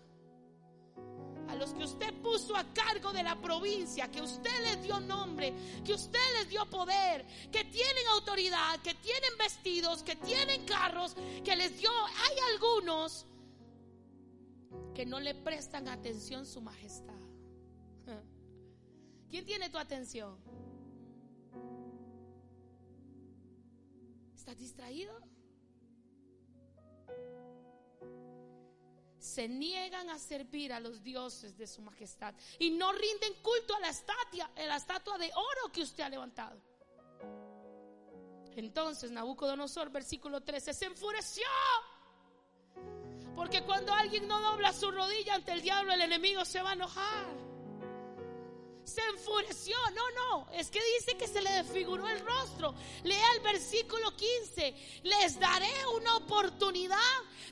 [1.48, 5.54] a los que usted puso a cargo de la provincia, que usted les dio nombre,
[5.84, 11.56] que usted les dio poder, que tienen autoridad, que tienen vestidos, que tienen carros, que
[11.56, 13.26] les dio, hay algunos
[14.94, 17.14] que no le prestan atención su majestad.
[19.30, 20.49] ¿Quién tiene tu atención?
[24.40, 25.12] ¿Estás distraído?
[29.18, 33.80] se niegan a servir a los dioses de su majestad y no rinden culto a
[33.80, 36.58] la estatua, a la estatua de oro que usted ha levantado.
[38.56, 41.46] Entonces Nabucodonosor, versículo 13, se enfureció.
[43.36, 46.72] Porque cuando alguien no dobla su rodilla ante el diablo, el enemigo se va a
[46.72, 47.49] enojar
[48.90, 49.76] se enfureció.
[49.94, 52.74] No, no, es que dice que se le desfiguró el rostro.
[53.04, 54.74] Lea el versículo 15.
[55.04, 56.98] Les daré una oportunidad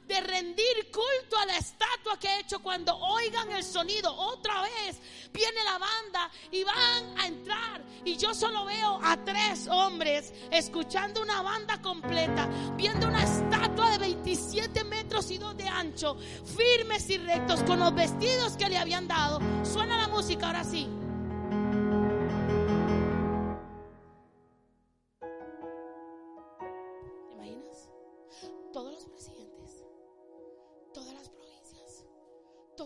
[0.07, 4.13] de rendir culto a la estatua que he hecho cuando oigan el sonido.
[4.15, 4.99] Otra vez
[5.33, 7.85] viene la banda y van a entrar.
[8.05, 13.99] Y yo solo veo a tres hombres escuchando una banda completa, viendo una estatua de
[13.99, 16.17] 27 metros y dos de ancho,
[16.57, 19.41] firmes y rectos, con los vestidos que le habían dado.
[19.65, 20.89] Suena la música ahora sí.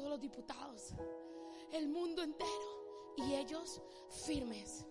[0.02, 0.94] Todos los diputados,
[1.70, 3.80] el mundo entero y ellos
[4.26, 4.84] firmes.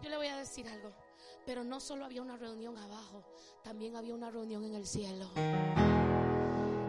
[0.00, 0.94] Yo le voy a decir algo,
[1.44, 3.22] pero no solo había una reunión abajo,
[3.62, 5.28] también había una reunión en el cielo.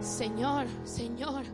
[0.03, 1.45] Señor, Señor,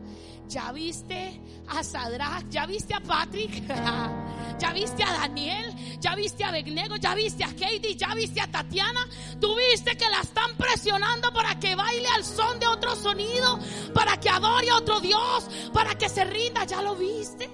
[0.48, 2.50] ¿ya viste a Sadrach?
[2.50, 3.64] ¿Ya viste a Patrick?
[4.60, 6.00] ¿Ya viste a Daniel?
[6.02, 6.96] ¿Ya viste a Begnego?
[6.96, 7.96] ¿Ya viste a Katie?
[7.96, 9.08] ¿Ya viste a Tatiana?
[9.40, 13.60] ¿Tú viste que la están presionando para que baile al son de otro sonido?
[13.94, 15.48] ¿Para que adore a otro Dios?
[15.72, 16.66] ¿Para que se rinda?
[16.66, 17.50] ¿Ya lo viste?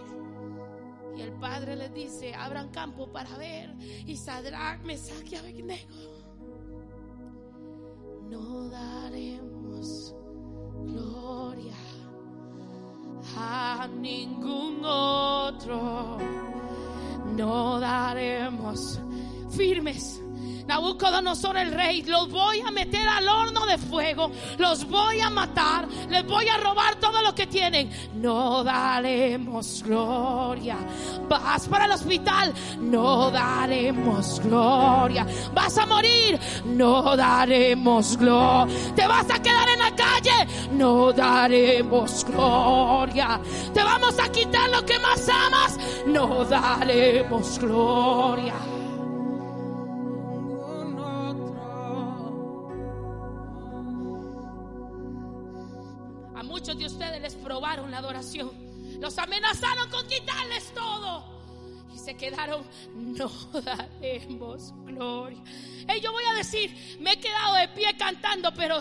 [1.18, 3.76] Y el padre les dice, abran campo para ver.
[3.80, 5.94] Y Sadrach, me saque a Abednego.
[8.30, 10.16] No daremos
[10.84, 11.74] gloria
[13.38, 16.18] a ningún otro.
[17.36, 19.00] No daremos
[19.50, 20.22] firmes
[20.68, 25.88] Nabucodonosor el rey, los voy a meter al horno de fuego, los voy a matar,
[26.10, 27.92] les voy a robar todo lo que tienen.
[28.16, 30.78] No daremos gloria.
[31.30, 35.28] Vas para el hospital, no daremos gloria.
[35.54, 38.96] Vas a morir, no daremos gloria.
[38.96, 43.40] Te vas a quedar en la calle, no daremos gloria.
[43.72, 48.75] Te vamos a quitar lo que más amas, no daremos gloria.
[56.74, 58.52] De ustedes les probaron la adoración.
[59.00, 61.24] Los amenazaron con quitarles todo.
[61.94, 63.30] Y se quedaron, no
[63.62, 65.42] daremos gloria.
[65.96, 68.80] Y yo voy a decir, me he quedado de pie cantando, pero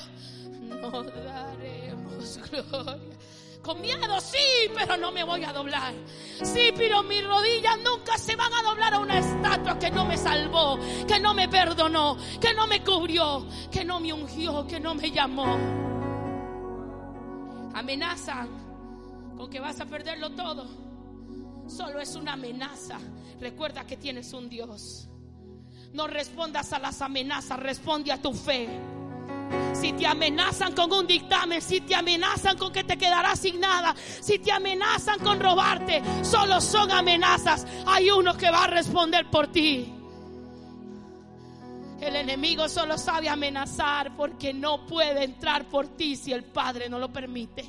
[0.63, 3.19] no daremos gloria.
[3.63, 5.95] Con miedo, sí, pero no me voy a doblar.
[6.43, 10.19] Sí, pero mis rodillas nunca se van a doblar a una estatua que no me
[10.19, 14.95] salvó, que no me perdonó, que no me cubrió, que no me ungió, que no
[14.95, 15.85] me llamó
[17.75, 18.49] amenazan
[19.37, 20.67] con que vas a perderlo todo,
[21.69, 22.99] solo es una amenaza.
[23.41, 25.09] Recuerda que tienes un Dios.
[25.93, 28.69] No respondas a las amenazas, responde a tu fe.
[29.75, 33.95] Si te amenazan con un dictamen, si te amenazan con que te quedarás sin nada,
[33.97, 37.67] si te amenazan con robarte, solo son amenazas.
[37.87, 39.93] Hay uno que va a responder por ti.
[42.01, 46.99] El enemigo solo sabe amenazar porque no puede entrar por ti si el Padre no
[46.99, 47.65] lo permite.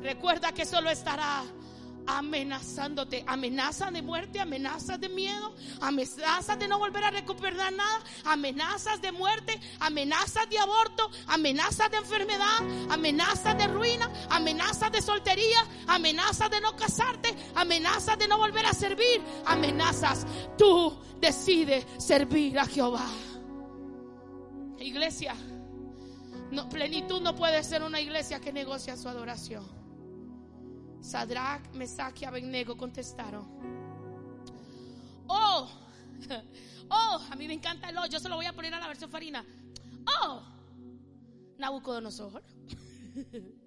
[0.00, 1.42] Recuerda que solo estará
[2.08, 9.00] amenazándote, amenazas de muerte, amenazas de miedo, amenazas de no volver a recuperar nada, amenazas
[9.00, 12.58] de muerte, amenazas de aborto, amenazas de enfermedad,
[12.90, 18.72] amenazas de ruina, amenazas de soltería, amenazas de no casarte, amenazas de no volver a
[18.72, 20.26] servir, amenazas.
[20.56, 23.06] Tú decides servir a Jehová.
[24.78, 25.34] Iglesia,
[26.70, 29.77] plenitud no puede ser una iglesia que negocia su adoración.
[31.00, 33.46] Sadrach, Mesach y Abednego contestaron.
[35.26, 35.68] Oh,
[36.90, 38.88] oh, a mí me encanta el oh, yo se lo voy a poner a la
[38.88, 39.44] versión farina.
[40.22, 40.42] Oh,
[41.58, 42.42] Nabucodonosor.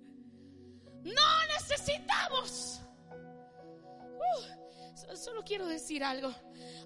[1.04, 2.80] No necesitamos.
[4.20, 6.32] Uh, solo quiero decir algo.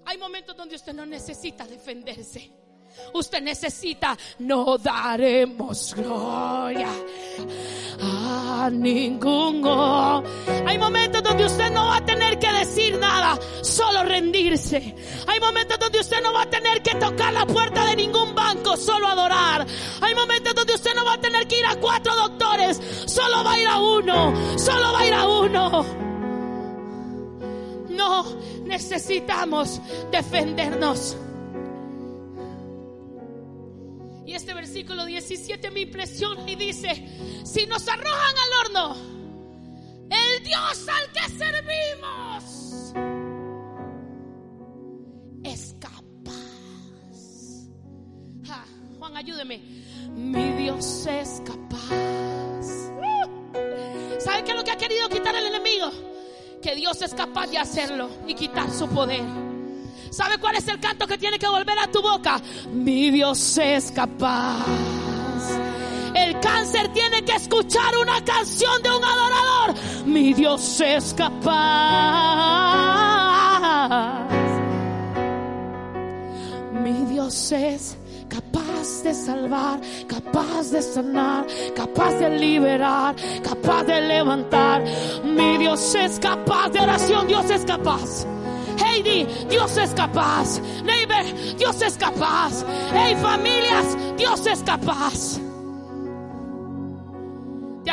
[0.06, 2.50] Hay momentos donde usted no necesita defenderse.
[3.12, 6.88] Usted necesita, no daremos gloria
[8.00, 10.22] a ninguno.
[10.66, 14.94] Hay momentos donde usted no va a tener que decir nada, solo rendirse.
[15.26, 18.76] Hay momentos donde usted no va a tener que tocar la puerta de ningún banco,
[18.76, 19.66] solo adorar.
[20.00, 23.52] Hay momentos donde usted no va a tener que ir a cuatro doctores, solo va
[23.52, 25.86] a ir a uno, solo va a ir a uno.
[27.88, 28.24] No
[28.64, 29.80] necesitamos
[30.10, 31.16] defendernos.
[34.26, 36.90] Y este versículo 17 me impresiona y dice,
[37.44, 38.96] si nos arrojan al horno,
[40.10, 42.92] el Dios al que servimos
[45.44, 45.92] es capaz.
[48.98, 49.58] Juan, ayúdeme.
[50.16, 51.86] Mi Dios es capaz.
[54.18, 55.88] ¿Sabe qué es lo que ha querido quitar el enemigo?
[56.60, 59.45] Que Dios es capaz de hacerlo y quitar su poder.
[60.10, 62.40] ¿Sabe cuál es el canto que tiene que volver a tu boca?
[62.72, 64.64] Mi Dios es capaz.
[66.14, 69.74] El cáncer tiene que escuchar una canción de un adorador.
[70.06, 71.46] Mi Dios es capaz.
[76.82, 77.98] Mi Dios es
[78.28, 84.84] capaz de salvar, capaz de sanar, capaz de liberar, capaz de levantar.
[85.24, 88.26] Mi Dios es capaz de oración, Dios es capaz.
[89.48, 90.60] Dios es capaz.
[90.84, 92.64] Neighbor, Dios es capaz.
[92.92, 95.40] Hey familias, Dios es capaz.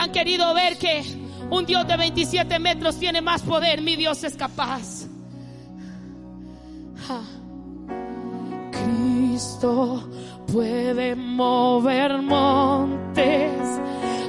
[0.03, 1.01] han querido ver que
[1.49, 3.81] un Dios de 27 metros tiene más poder.
[3.81, 5.07] Mi Dios es capaz.
[8.71, 10.09] Cristo
[10.51, 13.79] puede mover montes.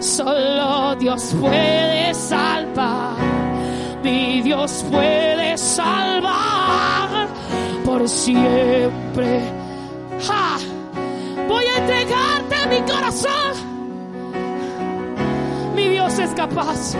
[0.01, 3.34] Solo Dios puede salvar.
[4.05, 7.26] Mi Dios puede salvar
[7.84, 9.40] por siempre.
[11.48, 13.74] Voy a entregarte mi corazón
[15.74, 16.94] mi Dios es capaz.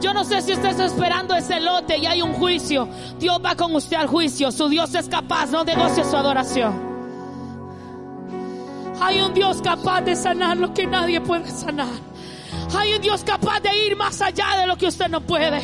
[0.00, 2.88] Yo no sé si usted está esperando ese lote y hay un juicio.
[3.18, 4.50] Dios va con usted al juicio.
[4.50, 6.94] Su Dios es capaz, no negocie su adoración.
[9.00, 11.86] Hay un Dios capaz de sanar lo que nadie puede sanar.
[12.76, 15.60] Hay un Dios capaz de ir más allá de lo que usted no puede.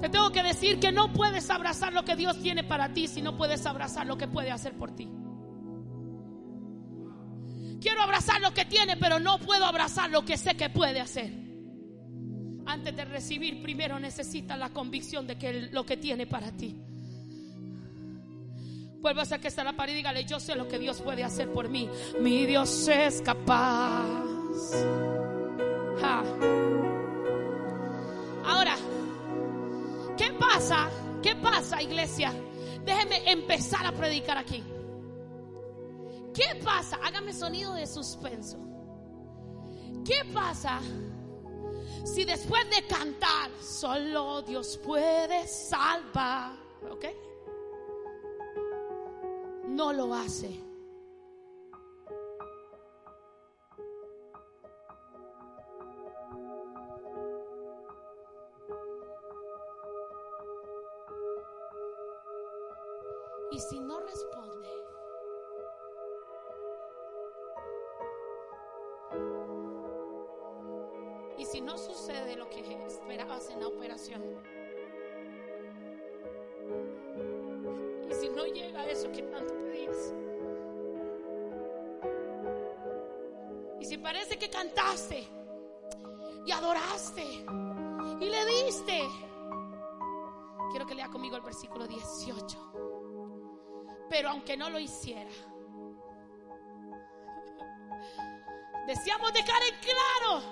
[0.00, 3.20] Te tengo que decir que no puedes abrazar lo que Dios tiene para ti si
[3.20, 5.08] no puedes abrazar lo que puede hacer por ti.
[7.80, 11.32] Quiero abrazar lo que tiene, pero no puedo abrazar lo que sé que puede hacer.
[12.66, 16.76] Antes de recibir, primero necesita la convicción de que lo que tiene para ti.
[19.00, 21.52] Vuelva a que está la pared y dígale, yo sé lo que Dios puede hacer
[21.52, 21.88] por mí.
[22.20, 24.04] Mi Dios es capaz.
[28.44, 28.74] Ahora,
[30.16, 30.90] ¿qué pasa?
[31.22, 32.32] ¿Qué pasa, iglesia?
[32.84, 34.64] Déjeme empezar a predicar aquí.
[36.34, 36.98] ¿Qué pasa?
[37.02, 38.58] Hágame sonido de suspenso.
[40.04, 40.80] ¿Qué pasa
[42.04, 46.52] si después de cantar solo Dios puede salvar?
[46.90, 47.27] ¿Ok?
[49.78, 50.67] No lo hace.
[94.48, 95.28] Aunque no lo hiciera,
[98.86, 100.42] deseamos dejar en claro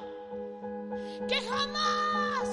[1.27, 2.49] que jamás,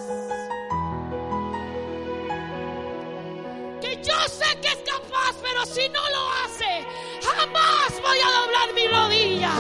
[3.82, 6.88] que yo sé que es capaz, pero si no lo hace,
[7.22, 9.52] jamás voy a doblar mi rodilla.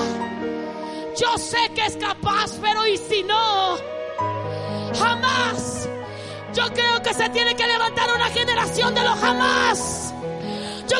[1.19, 3.77] Yo sé que es capaz, pero y si no,
[4.97, 5.89] jamás.
[6.53, 10.02] Yo creo que se tiene que levantar una generación de los jamás.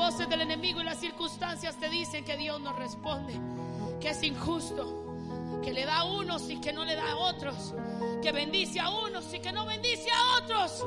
[0.00, 3.34] voces del enemigo y las circunstancias te dicen que Dios no responde,
[4.00, 7.74] que es injusto, que le da a unos y que no le da a otros,
[8.22, 10.86] que bendice a unos y que no bendice a otros.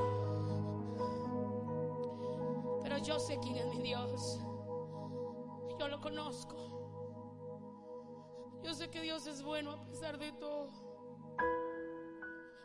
[2.81, 4.39] Pero yo sé quién es mi Dios.
[5.79, 6.55] Yo lo conozco.
[8.63, 10.71] Yo sé que Dios es bueno a pesar de todo.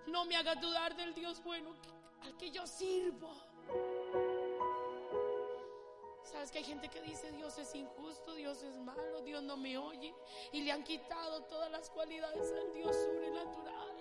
[0.06, 1.74] No me haga dudar del Dios bueno
[2.22, 3.36] al que yo sirvo.
[6.30, 9.78] Sabes que hay gente que dice Dios es injusto, Dios es malo, Dios no me
[9.78, 10.14] oye
[10.52, 13.96] y le han quitado todas las cualidades al Dios sobrenatural.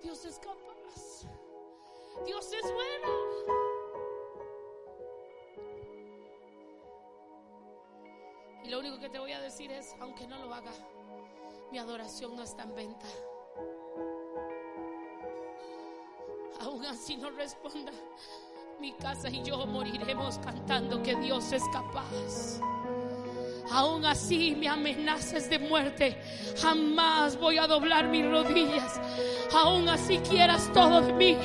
[0.00, 1.28] Dios es capaz.
[2.24, 3.08] Dios es bueno.
[8.62, 10.72] Y lo único que te voy a decir es, aunque no lo haga,
[11.72, 13.06] mi adoración no está en venta.
[16.60, 17.92] aún así no responda,
[18.80, 22.60] mi casa y yo moriremos cantando que Dios es capaz.
[23.70, 26.16] Aún así me amenaces de muerte,
[26.60, 29.00] jamás voy a doblar mis rodillas.
[29.54, 31.36] Aún así quieras todo de mí,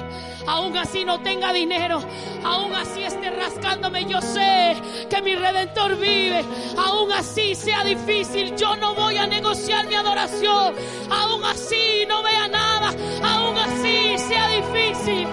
[0.48, 2.02] aún así no tenga dinero,
[2.44, 4.76] aún así esté rascándome, yo sé
[5.10, 6.44] que mi redentor vive.
[6.78, 10.76] Aún así sea difícil, yo no voy a negociar mi adoración.
[11.10, 15.28] Aún así no vea nada, aún así sea difícil.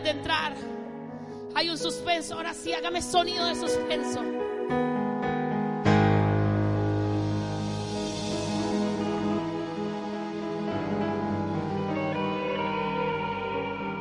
[0.00, 0.54] De entrar
[1.54, 2.34] Hay un suspenso.
[2.34, 4.22] Ahora sí, hágame sonido de suspenso.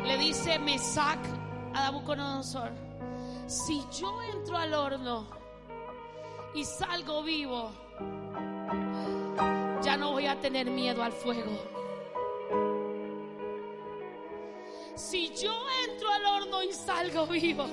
[0.03, 1.19] Le dice Mesac
[1.73, 2.71] a Nabucodonosor:
[3.45, 5.27] Si yo entro al horno
[6.55, 7.71] y salgo vivo,
[9.83, 11.82] ya no voy a tener miedo al fuego.
[15.13, 15.53] Si yo
[15.87, 17.67] entro al horno y salgo vivo,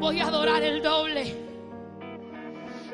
[0.00, 1.36] voy a adorar el doble.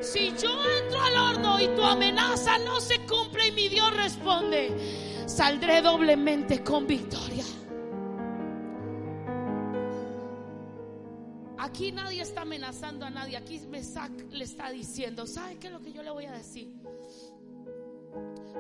[0.03, 0.51] Si yo
[0.83, 6.63] entro al horno y tu amenaza no se cumple y mi Dios responde, saldré doblemente
[6.63, 7.43] con victoria.
[11.57, 13.39] Aquí nadie está amenazando a nadie.
[13.39, 16.71] Aquí Mesac le está diciendo, ¿sabe qué es lo que yo le voy a decir?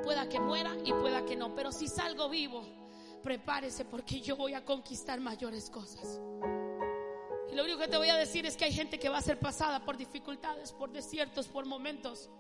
[0.02, 2.83] Pueda que muera y pueda que no, pero si salgo vivo,
[3.24, 6.20] prepárese porque yo voy a conquistar mayores cosas.
[7.50, 9.22] Y lo único que te voy a decir es que hay gente que va a
[9.22, 12.30] ser pasada por dificultades, por desiertos, por momentos.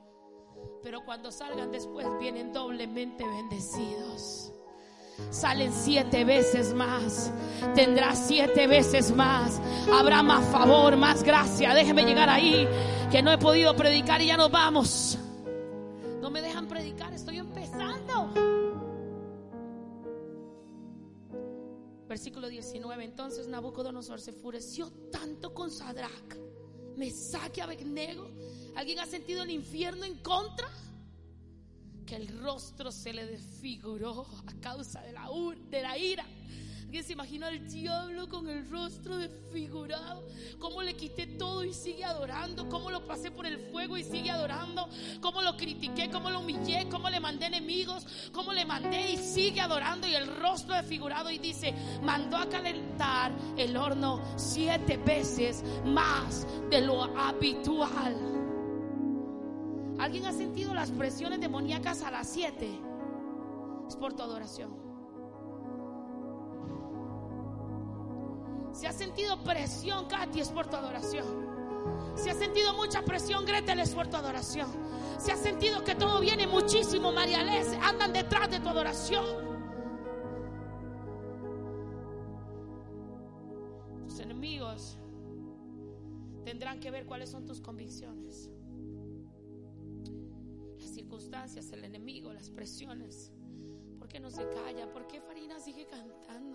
[0.82, 4.52] Pero cuando salgan después vienen doblemente bendecidos.
[5.30, 7.32] Salen siete veces más.
[7.74, 9.60] Tendrá siete veces más.
[9.90, 11.72] Habrá más favor, más gracia.
[11.72, 12.68] Déjeme llegar ahí,
[13.10, 15.18] que no he podido predicar y ya nos vamos.
[16.20, 18.43] No me dejan predicar, estoy empezando.
[22.14, 23.02] Versículo 19.
[23.02, 26.36] Entonces Nabucodonosor se enfureció tanto con Sadrach,
[26.96, 28.30] Mesach y Abednego.
[28.76, 30.68] ¿Alguien ha sentido el infierno en contra?
[32.06, 36.24] Que el rostro se le desfiguró a causa de la ira
[37.02, 40.24] se imaginó al diablo con el rostro desfigurado?
[40.58, 42.68] ¿Cómo le quité todo y sigue adorando?
[42.68, 44.88] ¿Cómo lo pasé por el fuego y sigue adorando?
[45.20, 46.10] ¿Cómo lo critiqué?
[46.10, 46.88] ¿Cómo lo humillé?
[46.90, 48.06] ¿Cómo le mandé enemigos?
[48.32, 50.06] ¿Cómo le mandé y sigue adorando?
[50.06, 56.80] Y el rostro desfigurado y dice, mandó a calentar el horno siete veces más de
[56.80, 58.16] lo habitual.
[59.98, 62.68] ¿Alguien ha sentido las presiones demoníacas a las siete?
[63.88, 64.83] Es por tu adoración.
[68.74, 71.24] Si ha sentido presión, Katy, es por tu adoración.
[72.16, 74.68] Si ha sentido mucha presión, Gretel, es por tu adoración.
[75.18, 79.24] Si ha sentido que todo viene muchísimo, María Les, andan detrás de tu adoración.
[84.08, 84.98] Tus enemigos
[86.44, 88.50] tendrán que ver cuáles son tus convicciones.
[90.80, 93.30] Las circunstancias, el enemigo, las presiones.
[94.00, 94.90] ¿Por qué no se calla?
[94.92, 96.53] ¿Por qué Farina sigue cantando?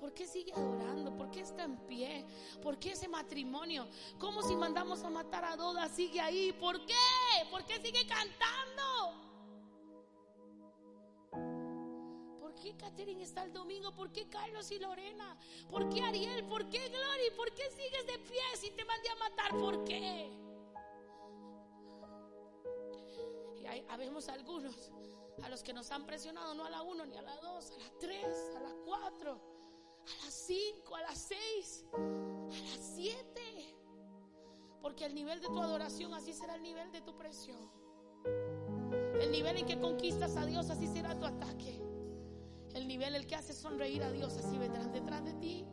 [0.00, 1.14] ¿Por qué sigue adorando?
[1.14, 2.24] ¿Por qué está en pie?
[2.62, 3.86] ¿Por qué ese matrimonio?
[4.18, 6.52] ¿Cómo si mandamos a matar a Doda sigue ahí?
[6.54, 6.94] ¿Por qué?
[7.50, 9.12] ¿Por qué sigue cantando?
[12.40, 13.94] ¿Por qué Catherine está el domingo?
[13.94, 15.36] ¿Por qué Carlos y Lorena?
[15.68, 16.46] ¿Por qué Ariel?
[16.46, 17.30] ¿Por qué Glory?
[17.36, 19.50] ¿Por qué sigues de pie si te mandé a matar?
[19.50, 20.30] ¿Por qué?
[23.60, 24.90] Y hay, habemos algunos
[25.42, 27.78] a los que nos han presionado no a la uno ni a la dos, a
[27.78, 29.49] la tres, a la cuatro
[30.10, 33.76] a las 5, a las 6, a las 7.
[34.82, 37.70] Porque el nivel de tu adoración así será el nivel de tu presión.
[39.20, 41.80] El nivel en que conquistas a Dios así será tu ataque.
[42.74, 45.66] El nivel el que haces sonreír a Dios así vendrán detrás de ti.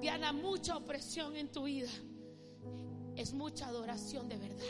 [0.00, 1.90] Diana, mucha opresión en tu vida
[3.16, 4.64] es mucha adoración de verdad.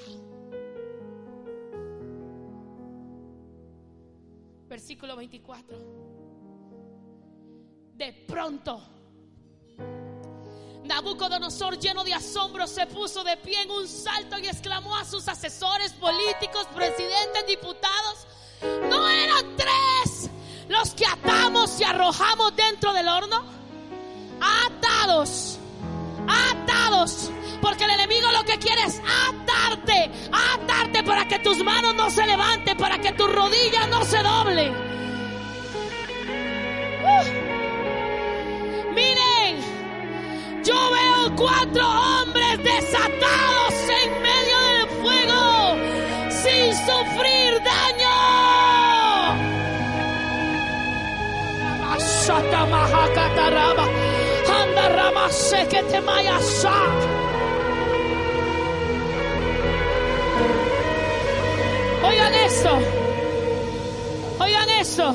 [4.69, 6.16] Versículo 24.
[7.97, 8.79] De pronto,
[10.85, 15.27] Nabucodonosor, lleno de asombro, se puso de pie en un salto y exclamó a sus
[15.29, 18.27] asesores políticos, presidentes, diputados:
[18.91, 20.31] ¿No eran tres
[20.69, 23.43] los que atamos y arrojamos dentro del horno?
[24.43, 25.59] Atados,
[26.29, 27.31] atados
[27.63, 32.27] porque el enemigo lo que quiere es atarte, atarte para que tus manos no se
[32.27, 34.86] levanten, para que tus rodillas no se doblen.
[40.77, 45.43] Yo veo cuatro hombres desatados en medio del fuego
[46.31, 48.37] sin sufrir daño.
[55.69, 56.01] que te
[62.03, 62.79] Oigan esto.
[64.39, 65.15] Oigan esto.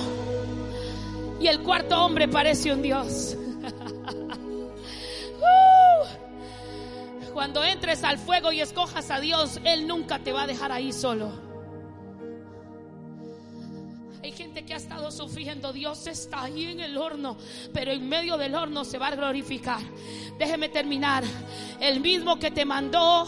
[1.40, 3.38] Y el cuarto hombre parece un Dios.
[7.52, 10.94] Cuando entres al fuego y escojas a Dios, Él nunca te va a dejar ahí
[10.94, 11.34] solo.
[14.24, 17.36] Hay gente que ha estado sufriendo, Dios está ahí en el horno,
[17.74, 19.82] pero en medio del horno se va a glorificar.
[20.40, 21.26] Déjeme terminar.
[21.82, 23.28] El mismo que te mandó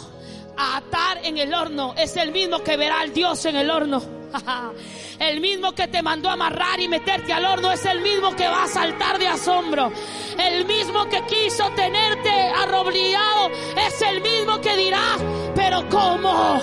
[0.55, 4.22] a atar en el horno es el mismo que verá al Dios en el horno.
[5.19, 8.63] El mismo que te mandó amarrar y meterte al horno es el mismo que va
[8.63, 9.91] a saltar de asombro.
[10.37, 15.17] El mismo que quiso tenerte arrodillado es el mismo que dirá,
[15.55, 16.59] pero ¿cómo?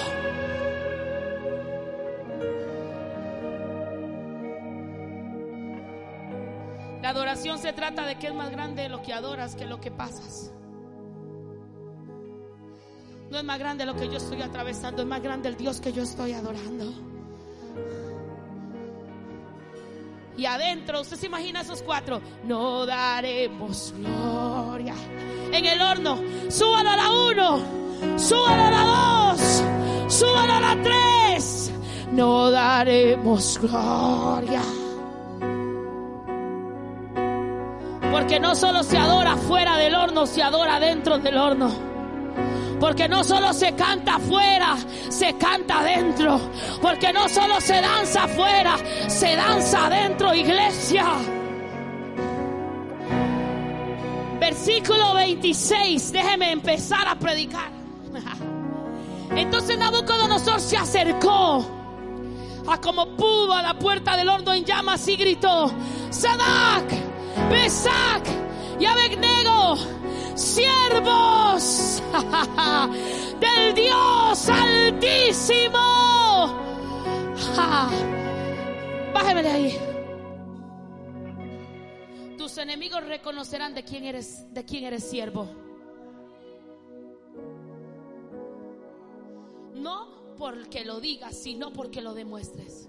[7.03, 9.91] La adoración se trata de que es más grande lo que adoras que lo que
[9.91, 10.53] pasas.
[13.31, 15.93] No es más grande lo que yo estoy atravesando, es más grande el Dios que
[15.93, 17.20] yo estoy adorando.
[20.37, 24.95] Y adentro, usted se imagina esos cuatro, no daremos gloria.
[25.53, 26.19] En el horno,
[26.49, 27.59] súbalo a la uno,
[28.17, 29.65] súbalo a la dos,
[30.09, 31.73] súbalo a la tres.
[32.13, 34.63] No daremos gloria.
[38.11, 41.90] Porque no solo se adora fuera del horno, se adora dentro del horno.
[42.81, 44.77] Porque no solo se canta afuera,
[45.11, 46.41] se canta adentro.
[46.81, 48.77] Porque no solo se danza afuera,
[49.07, 51.07] se danza adentro, iglesia.
[54.41, 57.71] Versículo 26, déjeme empezar a predicar.
[59.37, 61.65] Entonces Nabucodonosor se acercó
[62.67, 65.71] a como pudo a la puerta del horno en llamas y gritó,
[66.11, 66.91] Sadak,
[67.51, 68.27] Besac
[68.79, 69.77] y Abednego,
[70.41, 72.03] siervos
[73.41, 75.79] del Dios Altísimo.
[79.13, 79.79] Bájeme de ahí.
[82.39, 85.49] Tus enemigos reconocerán de quién eres, de quién eres siervo.
[89.75, 92.89] No porque lo digas, sino porque lo demuestres.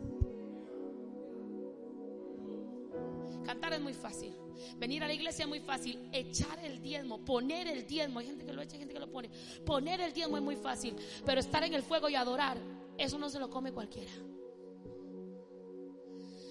[3.44, 4.36] Cantar es muy fácil.
[4.78, 6.10] Venir a la iglesia es muy fácil.
[6.12, 8.20] Echar el diezmo, poner el diezmo.
[8.20, 9.30] Hay gente que lo echa, hay gente que lo pone.
[9.66, 10.96] Poner el diezmo es muy fácil.
[11.26, 12.58] Pero estar en el fuego y adorar,
[12.98, 14.12] eso no se lo come cualquiera.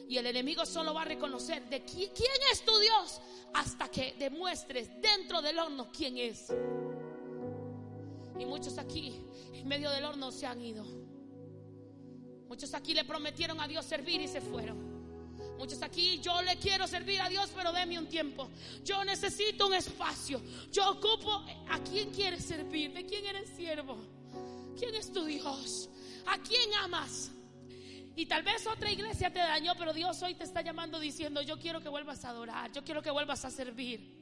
[0.09, 3.21] Y el enemigo solo va a reconocer de quién, quién es tu Dios
[3.55, 6.53] hasta que demuestres dentro del horno quién es.
[8.37, 10.85] Y muchos aquí, en medio del horno, se han ido.
[12.49, 14.90] Muchos aquí le prometieron a Dios servir y se fueron.
[15.61, 18.49] Muchos aquí, yo le quiero servir a Dios, pero déme un tiempo.
[18.83, 20.41] Yo necesito un espacio.
[20.73, 21.45] Yo ocupo.
[21.69, 22.95] ¿A quién quieres servir?
[22.95, 23.99] ¿De quién eres siervo?
[24.79, 25.91] ¿Quién es tu Dios?
[26.25, 27.31] ¿A quién amas?
[28.17, 31.59] Y tal vez otra iglesia te dañó, pero Dios hoy te está llamando diciendo, yo
[31.59, 34.20] quiero que vuelvas a adorar, yo quiero que vuelvas a servir.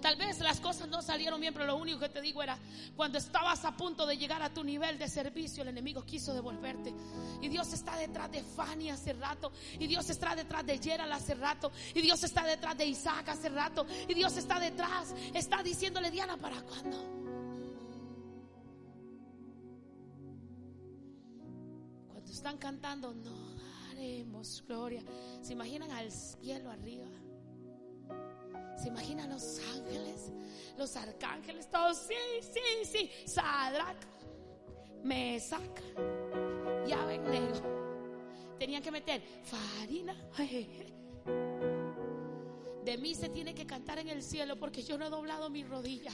[0.00, 2.58] Tal vez las cosas no salieron bien, pero lo único que te digo era,
[2.94, 6.94] cuando estabas a punto de llegar a tu nivel de servicio, el enemigo quiso devolverte.
[7.40, 9.52] Y Dios está detrás de Fanny hace rato.
[9.78, 11.72] Y Dios está detrás de Gerald hace rato.
[11.94, 13.86] Y Dios está detrás de Isaac hace rato.
[14.06, 16.96] Y Dios está detrás, está diciéndole, Diana, ¿para cuándo?
[22.12, 23.56] Cuando están cantando, no
[23.88, 25.02] daremos gloria.
[25.42, 27.06] ¿Se imaginan al cielo arriba?
[28.76, 30.32] ¿Se imaginan los ángeles?
[30.76, 33.10] Los arcángeles, todos, sí, sí, sí.
[33.26, 33.96] Sadrach,
[35.02, 35.82] Mesac
[36.86, 37.76] y Abednego.
[38.58, 40.14] Tenían que meter farina.
[42.84, 45.64] De mí se tiene que cantar en el cielo porque yo no he doblado mi
[45.64, 46.12] rodilla.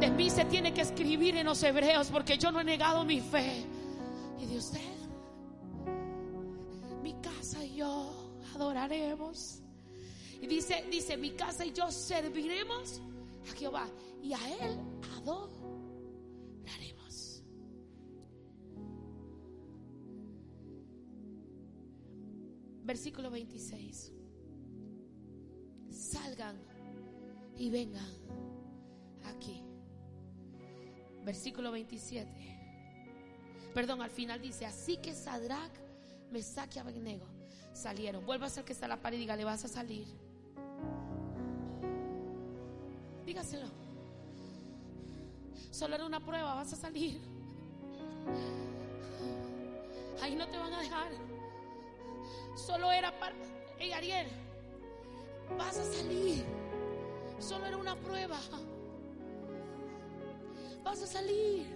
[0.00, 3.20] De mí se tiene que escribir en los hebreos porque yo no he negado mi
[3.20, 3.66] fe.
[4.38, 4.80] Y de usted,
[7.02, 9.63] mi casa y yo adoraremos.
[10.44, 13.00] Y dice, dice, mi casa y yo serviremos
[13.50, 13.88] a Jehová
[14.22, 14.78] y a Él
[15.16, 15.54] adoraremos.
[22.82, 24.12] Versículo 26.
[25.88, 26.58] Salgan
[27.56, 28.12] y vengan
[29.24, 29.62] aquí.
[31.24, 32.30] Versículo 27.
[33.72, 35.72] Perdón, al final dice, así que Sadrach,
[36.30, 37.24] Mesach y Abednego
[37.72, 38.26] salieron.
[38.26, 40.23] Vuelva a ser que está la pared y diga, le vas a salir.
[43.34, 43.66] Dígaselo.
[45.72, 47.20] Solo era una prueba, vas a salir.
[50.22, 51.10] Ahí no te van a dejar.
[52.54, 53.34] Solo era para...
[53.76, 54.28] Hey, Ariel,
[55.58, 56.44] vas a salir.
[57.40, 58.38] Solo era una prueba.
[60.84, 61.66] Vas a salir.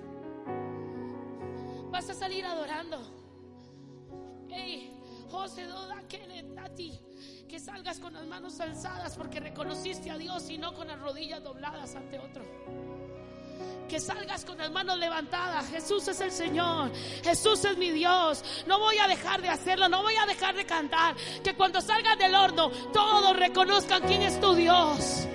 [1.90, 2.98] Vas a salir adorando.
[4.48, 4.96] Hey,
[5.30, 7.00] José Doda Kenneth Tati
[7.48, 11.42] que salgas con las manos alzadas porque reconociste a Dios y no con las rodillas
[11.42, 12.44] dobladas ante otro.
[13.88, 15.66] que salgas con las manos levantadas.
[15.70, 16.92] Jesús es el Señor.
[17.24, 18.44] Jesús es mi Dios.
[18.66, 19.88] No voy a dejar de hacerlo.
[19.88, 21.16] No voy a dejar de cantar.
[21.42, 25.26] Que cuando salgas del horno, todos reconozcan quién es tu Dios.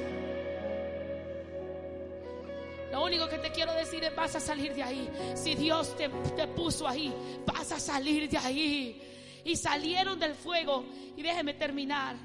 [2.91, 5.09] Lo único que te quiero decir es vas a salir de ahí.
[5.35, 7.11] Si Dios te, te puso ahí,
[7.47, 9.12] vas a salir de ahí.
[9.43, 10.85] Y salieron del fuego.
[11.15, 12.15] Y déjeme terminar.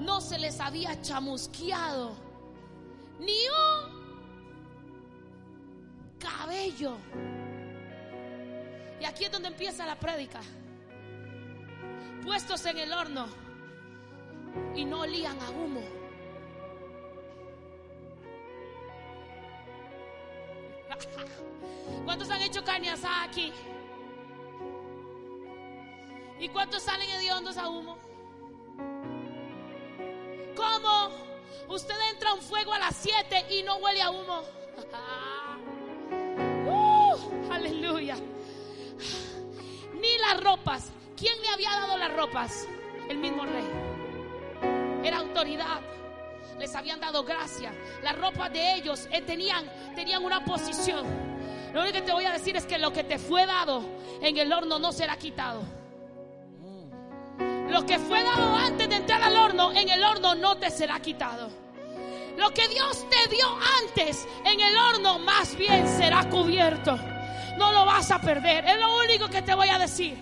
[0.00, 2.16] No se les había chamusqueado
[3.20, 4.04] ni un
[6.18, 6.96] cabello.
[9.00, 10.40] Y aquí es donde empieza la prédica.
[12.22, 13.26] Puestos en el horno
[14.74, 15.82] y no olían a humo.
[22.04, 23.52] ¿Cuántos han hecho carne asada aquí?
[26.38, 27.96] ¿Y cuántos salen hediondos a humo?
[30.56, 31.10] ¿Cómo?
[31.68, 34.42] Usted entra a un fuego a las 7 y no huele a humo.
[37.50, 38.16] Aleluya.
[39.94, 40.90] Ni las ropas.
[41.16, 42.68] ¿Quién le había dado las ropas?
[43.08, 43.64] El mismo rey.
[45.04, 45.80] Era autoridad.
[46.58, 47.72] Les habían dado gracia.
[48.02, 51.06] Las ropas de ellos eh, tenían, tenían una posición.
[51.72, 53.82] Lo único que te voy a decir es que lo que te fue dado
[54.20, 55.62] en el horno no será quitado.
[57.74, 60.98] Lo que fue dado antes de entrar al horno, en el horno no te será
[61.00, 61.50] quitado.
[62.38, 63.46] Lo que Dios te dio
[63.82, 66.98] antes en el horno, más bien será cubierto
[67.56, 68.64] no lo vas a perder.
[68.66, 70.16] Es lo único que te voy a decir.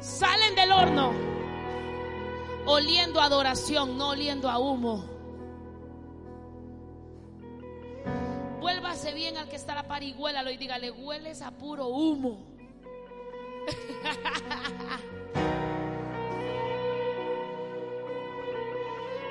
[0.00, 1.12] Salen del horno
[2.66, 5.04] oliendo adoración, no oliendo a humo.
[8.60, 11.86] Vuélvase bien al que está a la par y huélalo y dígale, hueles a puro
[11.88, 12.44] humo.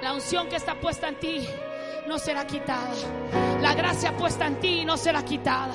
[0.05, 1.49] La unción que está puesta en ti
[2.05, 2.93] no será quitada.
[3.59, 5.73] La gracia puesta en ti no será quitada.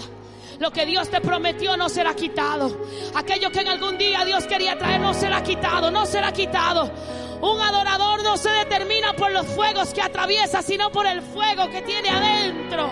[0.61, 2.81] Lo que Dios te prometió no será quitado.
[3.16, 6.93] Aquello que en algún día Dios quería traer no será quitado, no será quitado.
[7.41, 11.83] Un adorador no se determina por los fuegos que atraviesa, sino por el fuego que
[11.83, 12.89] tiene adentro.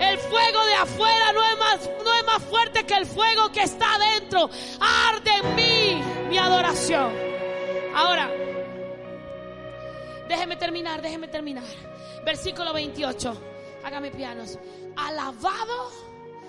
[0.00, 3.62] El fuego de afuera no es más, no es más fuerte que el fuego que
[3.62, 4.50] está adentro.
[4.80, 7.12] Arde en mí mi adoración.
[7.94, 8.28] Ahora,
[10.28, 11.64] déjeme terminar, déjeme terminar.
[12.24, 13.34] Versículo 28.
[13.84, 14.58] Hágame pianos.
[14.96, 15.90] Alabado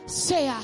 [0.05, 0.59] sea.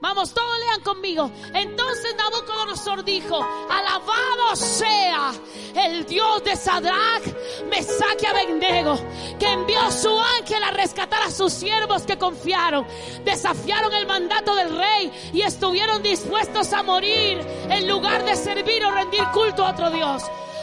[0.00, 1.30] Vamos, todos lean conmigo.
[1.52, 3.36] Entonces Nabucodonosor dijo,
[3.68, 5.32] alabado sea
[5.74, 7.22] el Dios de Sadrach,
[7.68, 8.98] Mesach y Abednego,
[9.38, 12.86] que envió su ángel a rescatar a sus siervos que confiaron,
[13.24, 17.38] desafiaron el mandato del rey y estuvieron dispuestos a morir
[17.68, 20.22] en lugar de servir o rendir culto a otro Dios.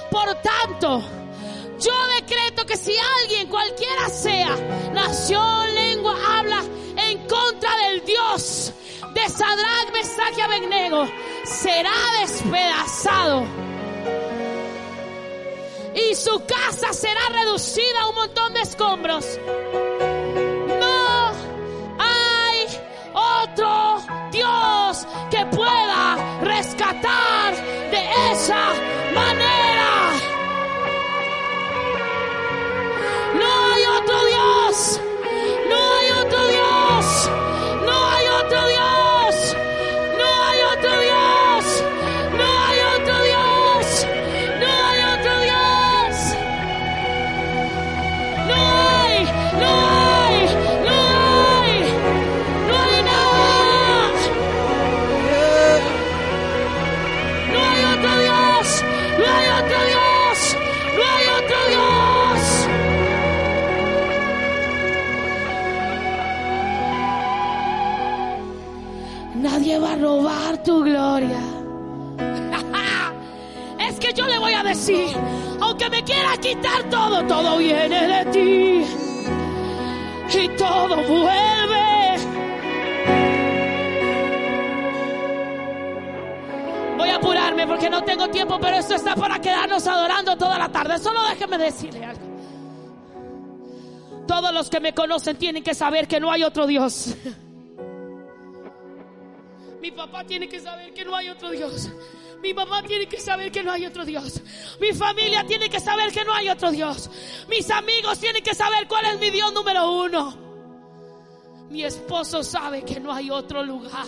[0.09, 1.03] Por tanto,
[1.79, 4.55] yo decreto que si alguien, cualquiera sea,
[4.93, 6.63] nación, lengua, habla,
[6.95, 8.73] en contra del Dios
[9.13, 11.07] de Sadrach, Mesach y Abednego
[11.43, 13.45] será despedazado.
[15.93, 19.39] Y su casa será reducida a un montón de escombros.
[20.79, 21.31] No
[21.99, 22.67] hay
[23.13, 27.55] otro Dios que pueda rescatar
[27.91, 28.96] de esa
[69.79, 71.39] va a robar tu gloria.
[73.79, 75.15] es que yo le voy a decir,
[75.59, 78.85] aunque me quiera quitar todo, todo viene de ti.
[80.39, 82.17] Y todo vuelve.
[86.97, 90.69] Voy a apurarme porque no tengo tiempo, pero esto está para quedarnos adorando toda la
[90.69, 90.99] tarde.
[90.99, 92.27] Solo déjeme decirle algo.
[94.27, 97.15] Todos los que me conocen tienen que saber que no hay otro Dios.
[99.87, 101.89] Mi papá tiene que saber que no hay otro Dios.
[102.41, 104.41] Mi mamá tiene que saber que no hay otro Dios.
[104.81, 107.09] Mi familia tiene que saber que no hay otro Dios.
[107.47, 110.37] Mis amigos tienen que saber cuál es mi Dios número uno.
[111.69, 114.07] Mi esposo sabe que no hay otro lugar.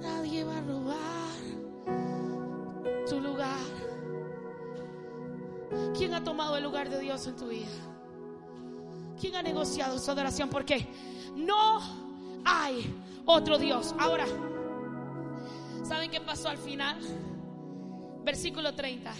[0.00, 1.34] Nadie va a robar
[3.08, 3.58] tu lugar.
[5.98, 7.66] ¿Quién ha tomado el lugar de Dios en tu vida?
[9.20, 10.48] ¿Quién ha negociado su adoración?
[10.48, 10.86] Porque
[11.36, 11.80] no
[12.44, 13.94] hay otro Dios.
[13.98, 14.26] Ahora,
[15.84, 16.98] ¿saben qué pasó al final?
[18.24, 19.12] Versículo 30.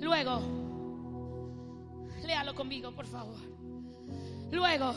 [0.00, 0.40] Luego,
[2.24, 3.38] léalo conmigo, por favor.
[4.50, 4.94] Luego,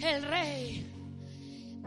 [0.00, 0.86] el rey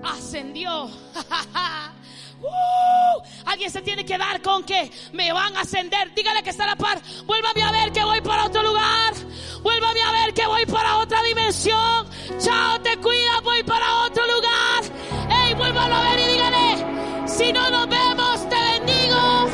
[0.03, 0.89] ascendió.
[2.41, 6.13] Uh, alguien se tiene que dar con que me van a ascender.
[6.15, 7.01] Dígale que está la par.
[7.25, 9.13] Vuélvame a ver que voy para otro lugar.
[9.61, 12.07] Vuélvame a ver que voy para otra dimensión.
[12.38, 14.84] Chao, te cuida, voy para otro lugar.
[15.30, 19.49] Ey, vuélvalo a ver y dígale, si no nos vemos, te bendigo.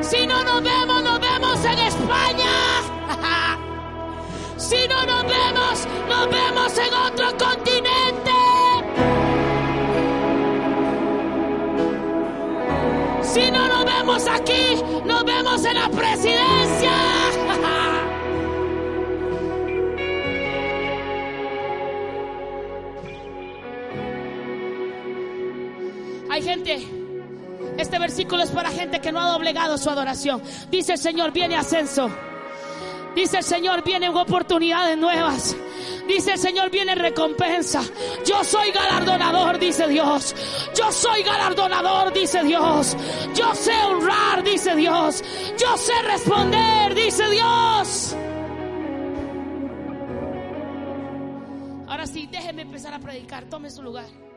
[0.00, 2.52] Si no nos vemos, nos vemos en España.
[4.56, 8.30] si no nos vemos, nos vemos en otro continente.
[13.22, 15.88] Si no nos vemos aquí, nos vemos en la
[26.42, 26.86] Gente,
[27.76, 30.42] este versículo es para gente que no ha doblegado su adoración.
[30.70, 32.10] Dice el Señor, viene ascenso.
[33.14, 35.56] Dice el Señor, vienen oportunidades nuevas.
[36.06, 37.82] Dice el Señor, viene recompensa.
[38.26, 40.34] Yo soy galardonador, dice Dios.
[40.76, 42.96] Yo soy galardonador, dice Dios.
[43.34, 45.22] Yo sé honrar, dice Dios.
[45.58, 48.16] Yo sé responder, dice Dios.
[51.86, 53.44] Ahora sí, déjeme empezar a predicar.
[53.44, 54.29] Tome su lugar.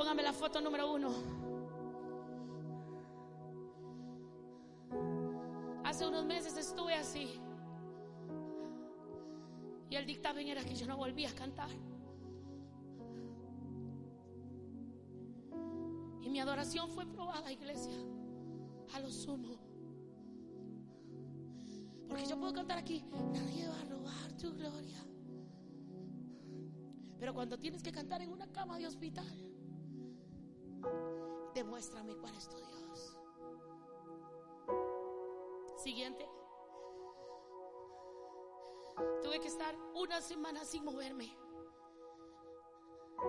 [0.00, 1.10] Póngame la foto número uno.
[5.84, 7.38] Hace unos meses estuve así.
[9.90, 11.68] Y el dictamen era que yo no volvía a cantar.
[16.22, 17.98] Y mi adoración fue probada, iglesia,
[18.94, 19.58] a lo sumo.
[22.08, 25.04] Porque yo puedo cantar aquí, nadie va a robar tu gloria.
[27.18, 29.49] Pero cuando tienes que cantar en una cama de hospital,
[31.54, 33.16] demuéstrame cuál es tu Dios.
[35.82, 36.28] Siguiente.
[39.22, 41.36] Tuve que estar una semana sin moverme.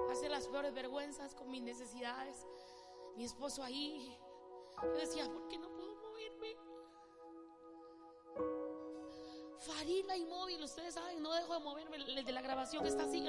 [0.09, 2.45] Hacer las peores vergüenzas con mis necesidades.
[3.15, 4.17] Mi esposo ahí.
[4.81, 6.57] Yo decía, ¿por qué no puedo moverme?
[9.59, 11.97] Farina inmóvil, ustedes saben, no dejo de moverme.
[11.97, 13.23] El de la grabación está así.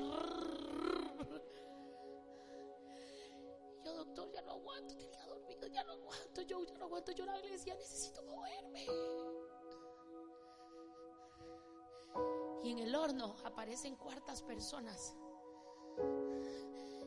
[7.03, 7.41] No aguanto llorar.
[7.43, 8.87] Le decía, necesito moverme.
[12.63, 15.15] Y en el horno aparecen cuartas personas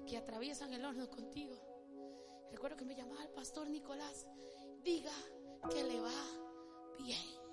[0.08, 1.56] que atraviesan el horno contigo.
[2.52, 4.28] Recuerdo que me llamaba el pastor Nicolás.
[4.84, 5.14] Diga
[5.70, 6.12] que le va
[6.98, 7.46] bien.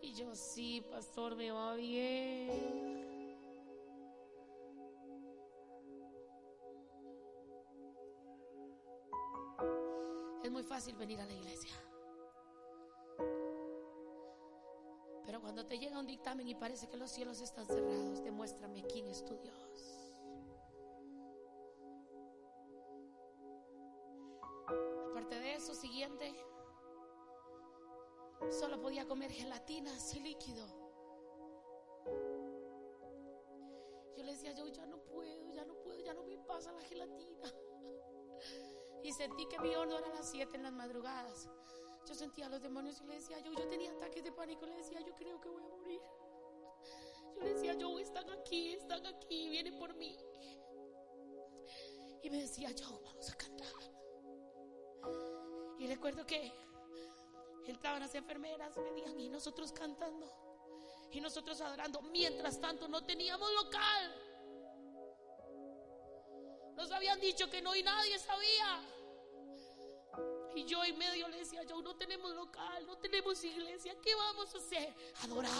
[0.00, 3.07] Y yo, sí, pastor, me va bien.
[10.48, 11.74] Es muy fácil venir a la iglesia.
[15.26, 19.08] Pero cuando te llega un dictamen y parece que los cielos están cerrados, demuéstrame quién
[19.08, 20.14] es tu Dios.
[25.10, 26.34] Aparte de eso, siguiente,
[28.50, 30.66] solo podía comer gelatina así líquido.
[34.16, 36.80] Yo le decía, yo ya no puedo, ya no puedo, ya no me pasa la
[36.80, 37.52] gelatina.
[39.02, 41.48] Y sentí que mi horno era a las 7 en las madrugadas.
[42.06, 44.76] Yo sentía a los demonios y le decía yo, yo tenía ataques de pánico, le
[44.76, 46.00] decía yo creo que voy a morir.
[47.34, 50.16] Yo le decía yo, están aquí, están aquí, vienen por mí.
[52.22, 53.72] Y me decía yo, vamos a cantar.
[55.78, 56.52] Y recuerdo que
[57.66, 60.26] entraban las enfermeras, venían y nosotros cantando.
[61.12, 62.02] Y nosotros adorando.
[62.02, 64.27] Mientras tanto no teníamos local.
[66.78, 68.80] Nos habían dicho que no y nadie sabía.
[70.54, 74.54] Y yo en medio le decía, yo no tenemos local, no tenemos iglesia, ¿qué vamos
[74.54, 74.94] a hacer?
[75.24, 75.50] Adorar.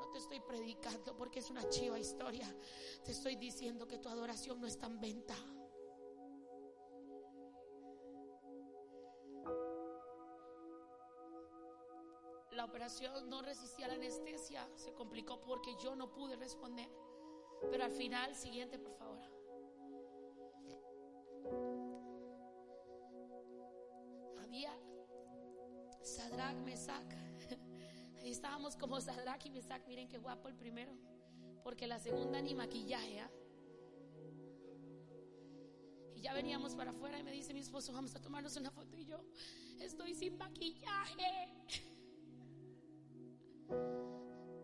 [0.00, 2.52] No te estoy predicando porque es una chiva historia.
[3.04, 5.36] Te estoy diciendo que tu adoración no está en venta.
[12.50, 16.90] La operación no resistía la anestesia, se complicó porque yo no pude responder.
[17.68, 19.20] Pero al final, siguiente, por favor.
[24.38, 24.72] Había
[26.02, 27.12] Sadrach, Mesach.
[28.22, 29.86] Ahí estábamos como Sadrach y Mesach.
[29.86, 30.92] Miren qué guapo el primero.
[31.62, 33.20] Porque la segunda ni maquillaje.
[33.20, 33.30] ¿ah?
[36.14, 38.96] Y ya veníamos para afuera y me dice mi esposo, vamos a tomarnos una foto.
[38.96, 39.22] Y yo,
[39.78, 41.54] estoy sin maquillaje.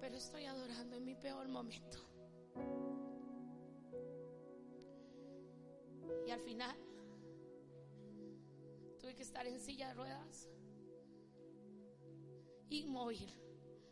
[0.01, 2.16] Pero estoy adorando en mi peor momento.
[6.27, 6.77] Y al final
[8.99, 10.49] tuve que estar en silla de ruedas,
[12.69, 13.33] inmóvil,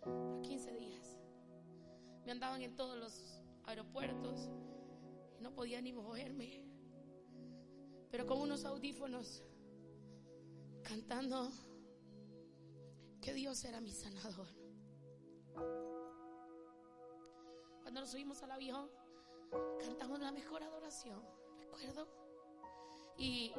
[0.00, 1.18] por 15 días.
[2.24, 4.50] Me andaban en todos los aeropuertos
[5.38, 6.64] y no podía ni moverme.
[8.10, 9.44] Pero con unos audífonos
[10.82, 11.50] cantando
[13.20, 14.63] que Dios era mi sanador.
[17.94, 18.90] Nos subimos al avión,
[19.78, 21.22] cantamos la mejor adoración,
[21.60, 22.08] recuerdo.
[23.16, 23.52] Y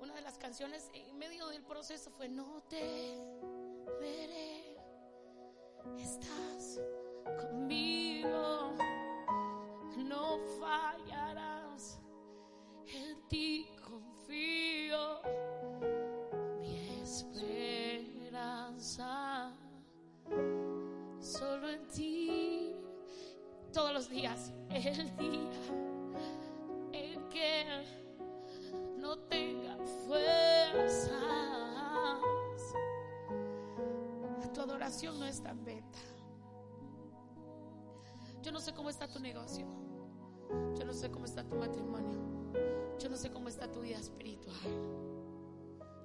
[0.00, 3.20] una de las canciones en medio del proceso fue No te
[4.00, 4.78] veré,
[5.98, 6.80] estás
[7.38, 7.97] conmigo,
[24.08, 25.50] días, el día
[26.92, 27.64] en que
[28.98, 31.12] no tenga fuerzas,
[34.52, 35.98] tu adoración no está en venta.
[38.42, 39.66] Yo no sé cómo está tu negocio.
[40.78, 42.18] Yo no sé cómo está tu matrimonio.
[42.98, 44.56] Yo no sé cómo está tu vida espiritual.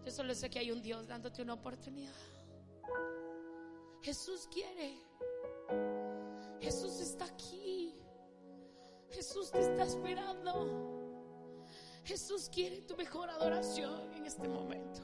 [0.05, 2.13] Yo solo sé que hay un Dios dándote una oportunidad.
[4.01, 4.97] Jesús quiere.
[6.59, 7.72] Jesús está aquí.
[9.13, 10.91] Jesús te está esperando.
[12.03, 15.01] Jesús quiere tu mejor adoración en este momento.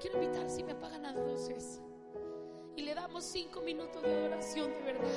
[0.00, 1.80] Quiero invitar si me apagan las luces
[2.76, 5.08] y le damos cinco minutos de adoración de verdad.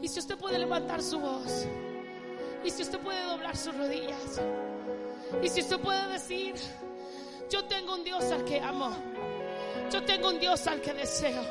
[0.00, 1.66] Y si usted puede levantar su voz,
[2.64, 4.40] y si usted puede doblar sus rodillas,
[5.42, 6.54] y si usted puede decir,
[7.50, 8.90] yo tengo un Dios al que amo,
[9.92, 11.42] yo tengo un Dios al que deseo,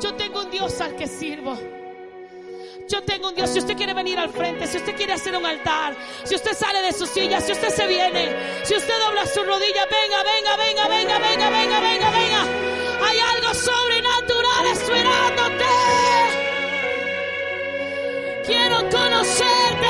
[0.00, 1.56] yo tengo un Dios al que sirvo.
[2.90, 3.50] Yo tengo un Dios.
[3.50, 6.82] Si usted quiere venir al frente, si usted quiere hacer un altar, si usted sale
[6.82, 10.88] de su silla, si usted se viene, si usted dobla su rodilla, venga, venga, venga,
[10.88, 12.42] venga, venga, venga, venga, venga.
[13.06, 15.64] Hay algo sobrenatural esperándote.
[18.44, 19.89] Quiero conocerte,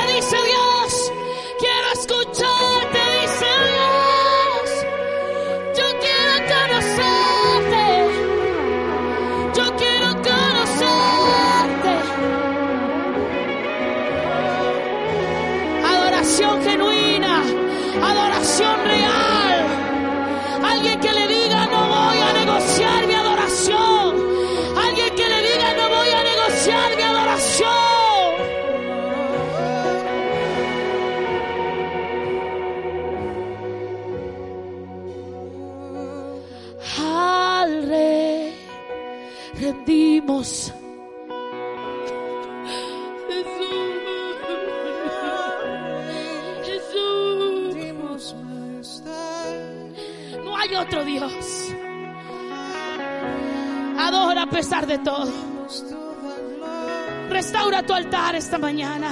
[57.85, 59.11] Tu altar esta mañana.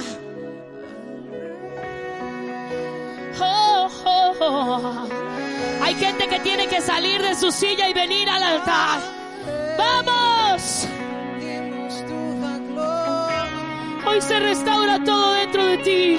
[3.40, 5.08] Oh, oh, oh.
[5.82, 9.00] Hay gente que tiene que salir de su silla y venir al altar.
[9.76, 10.86] Vamos.
[14.06, 16.18] Hoy se restaura todo dentro de ti.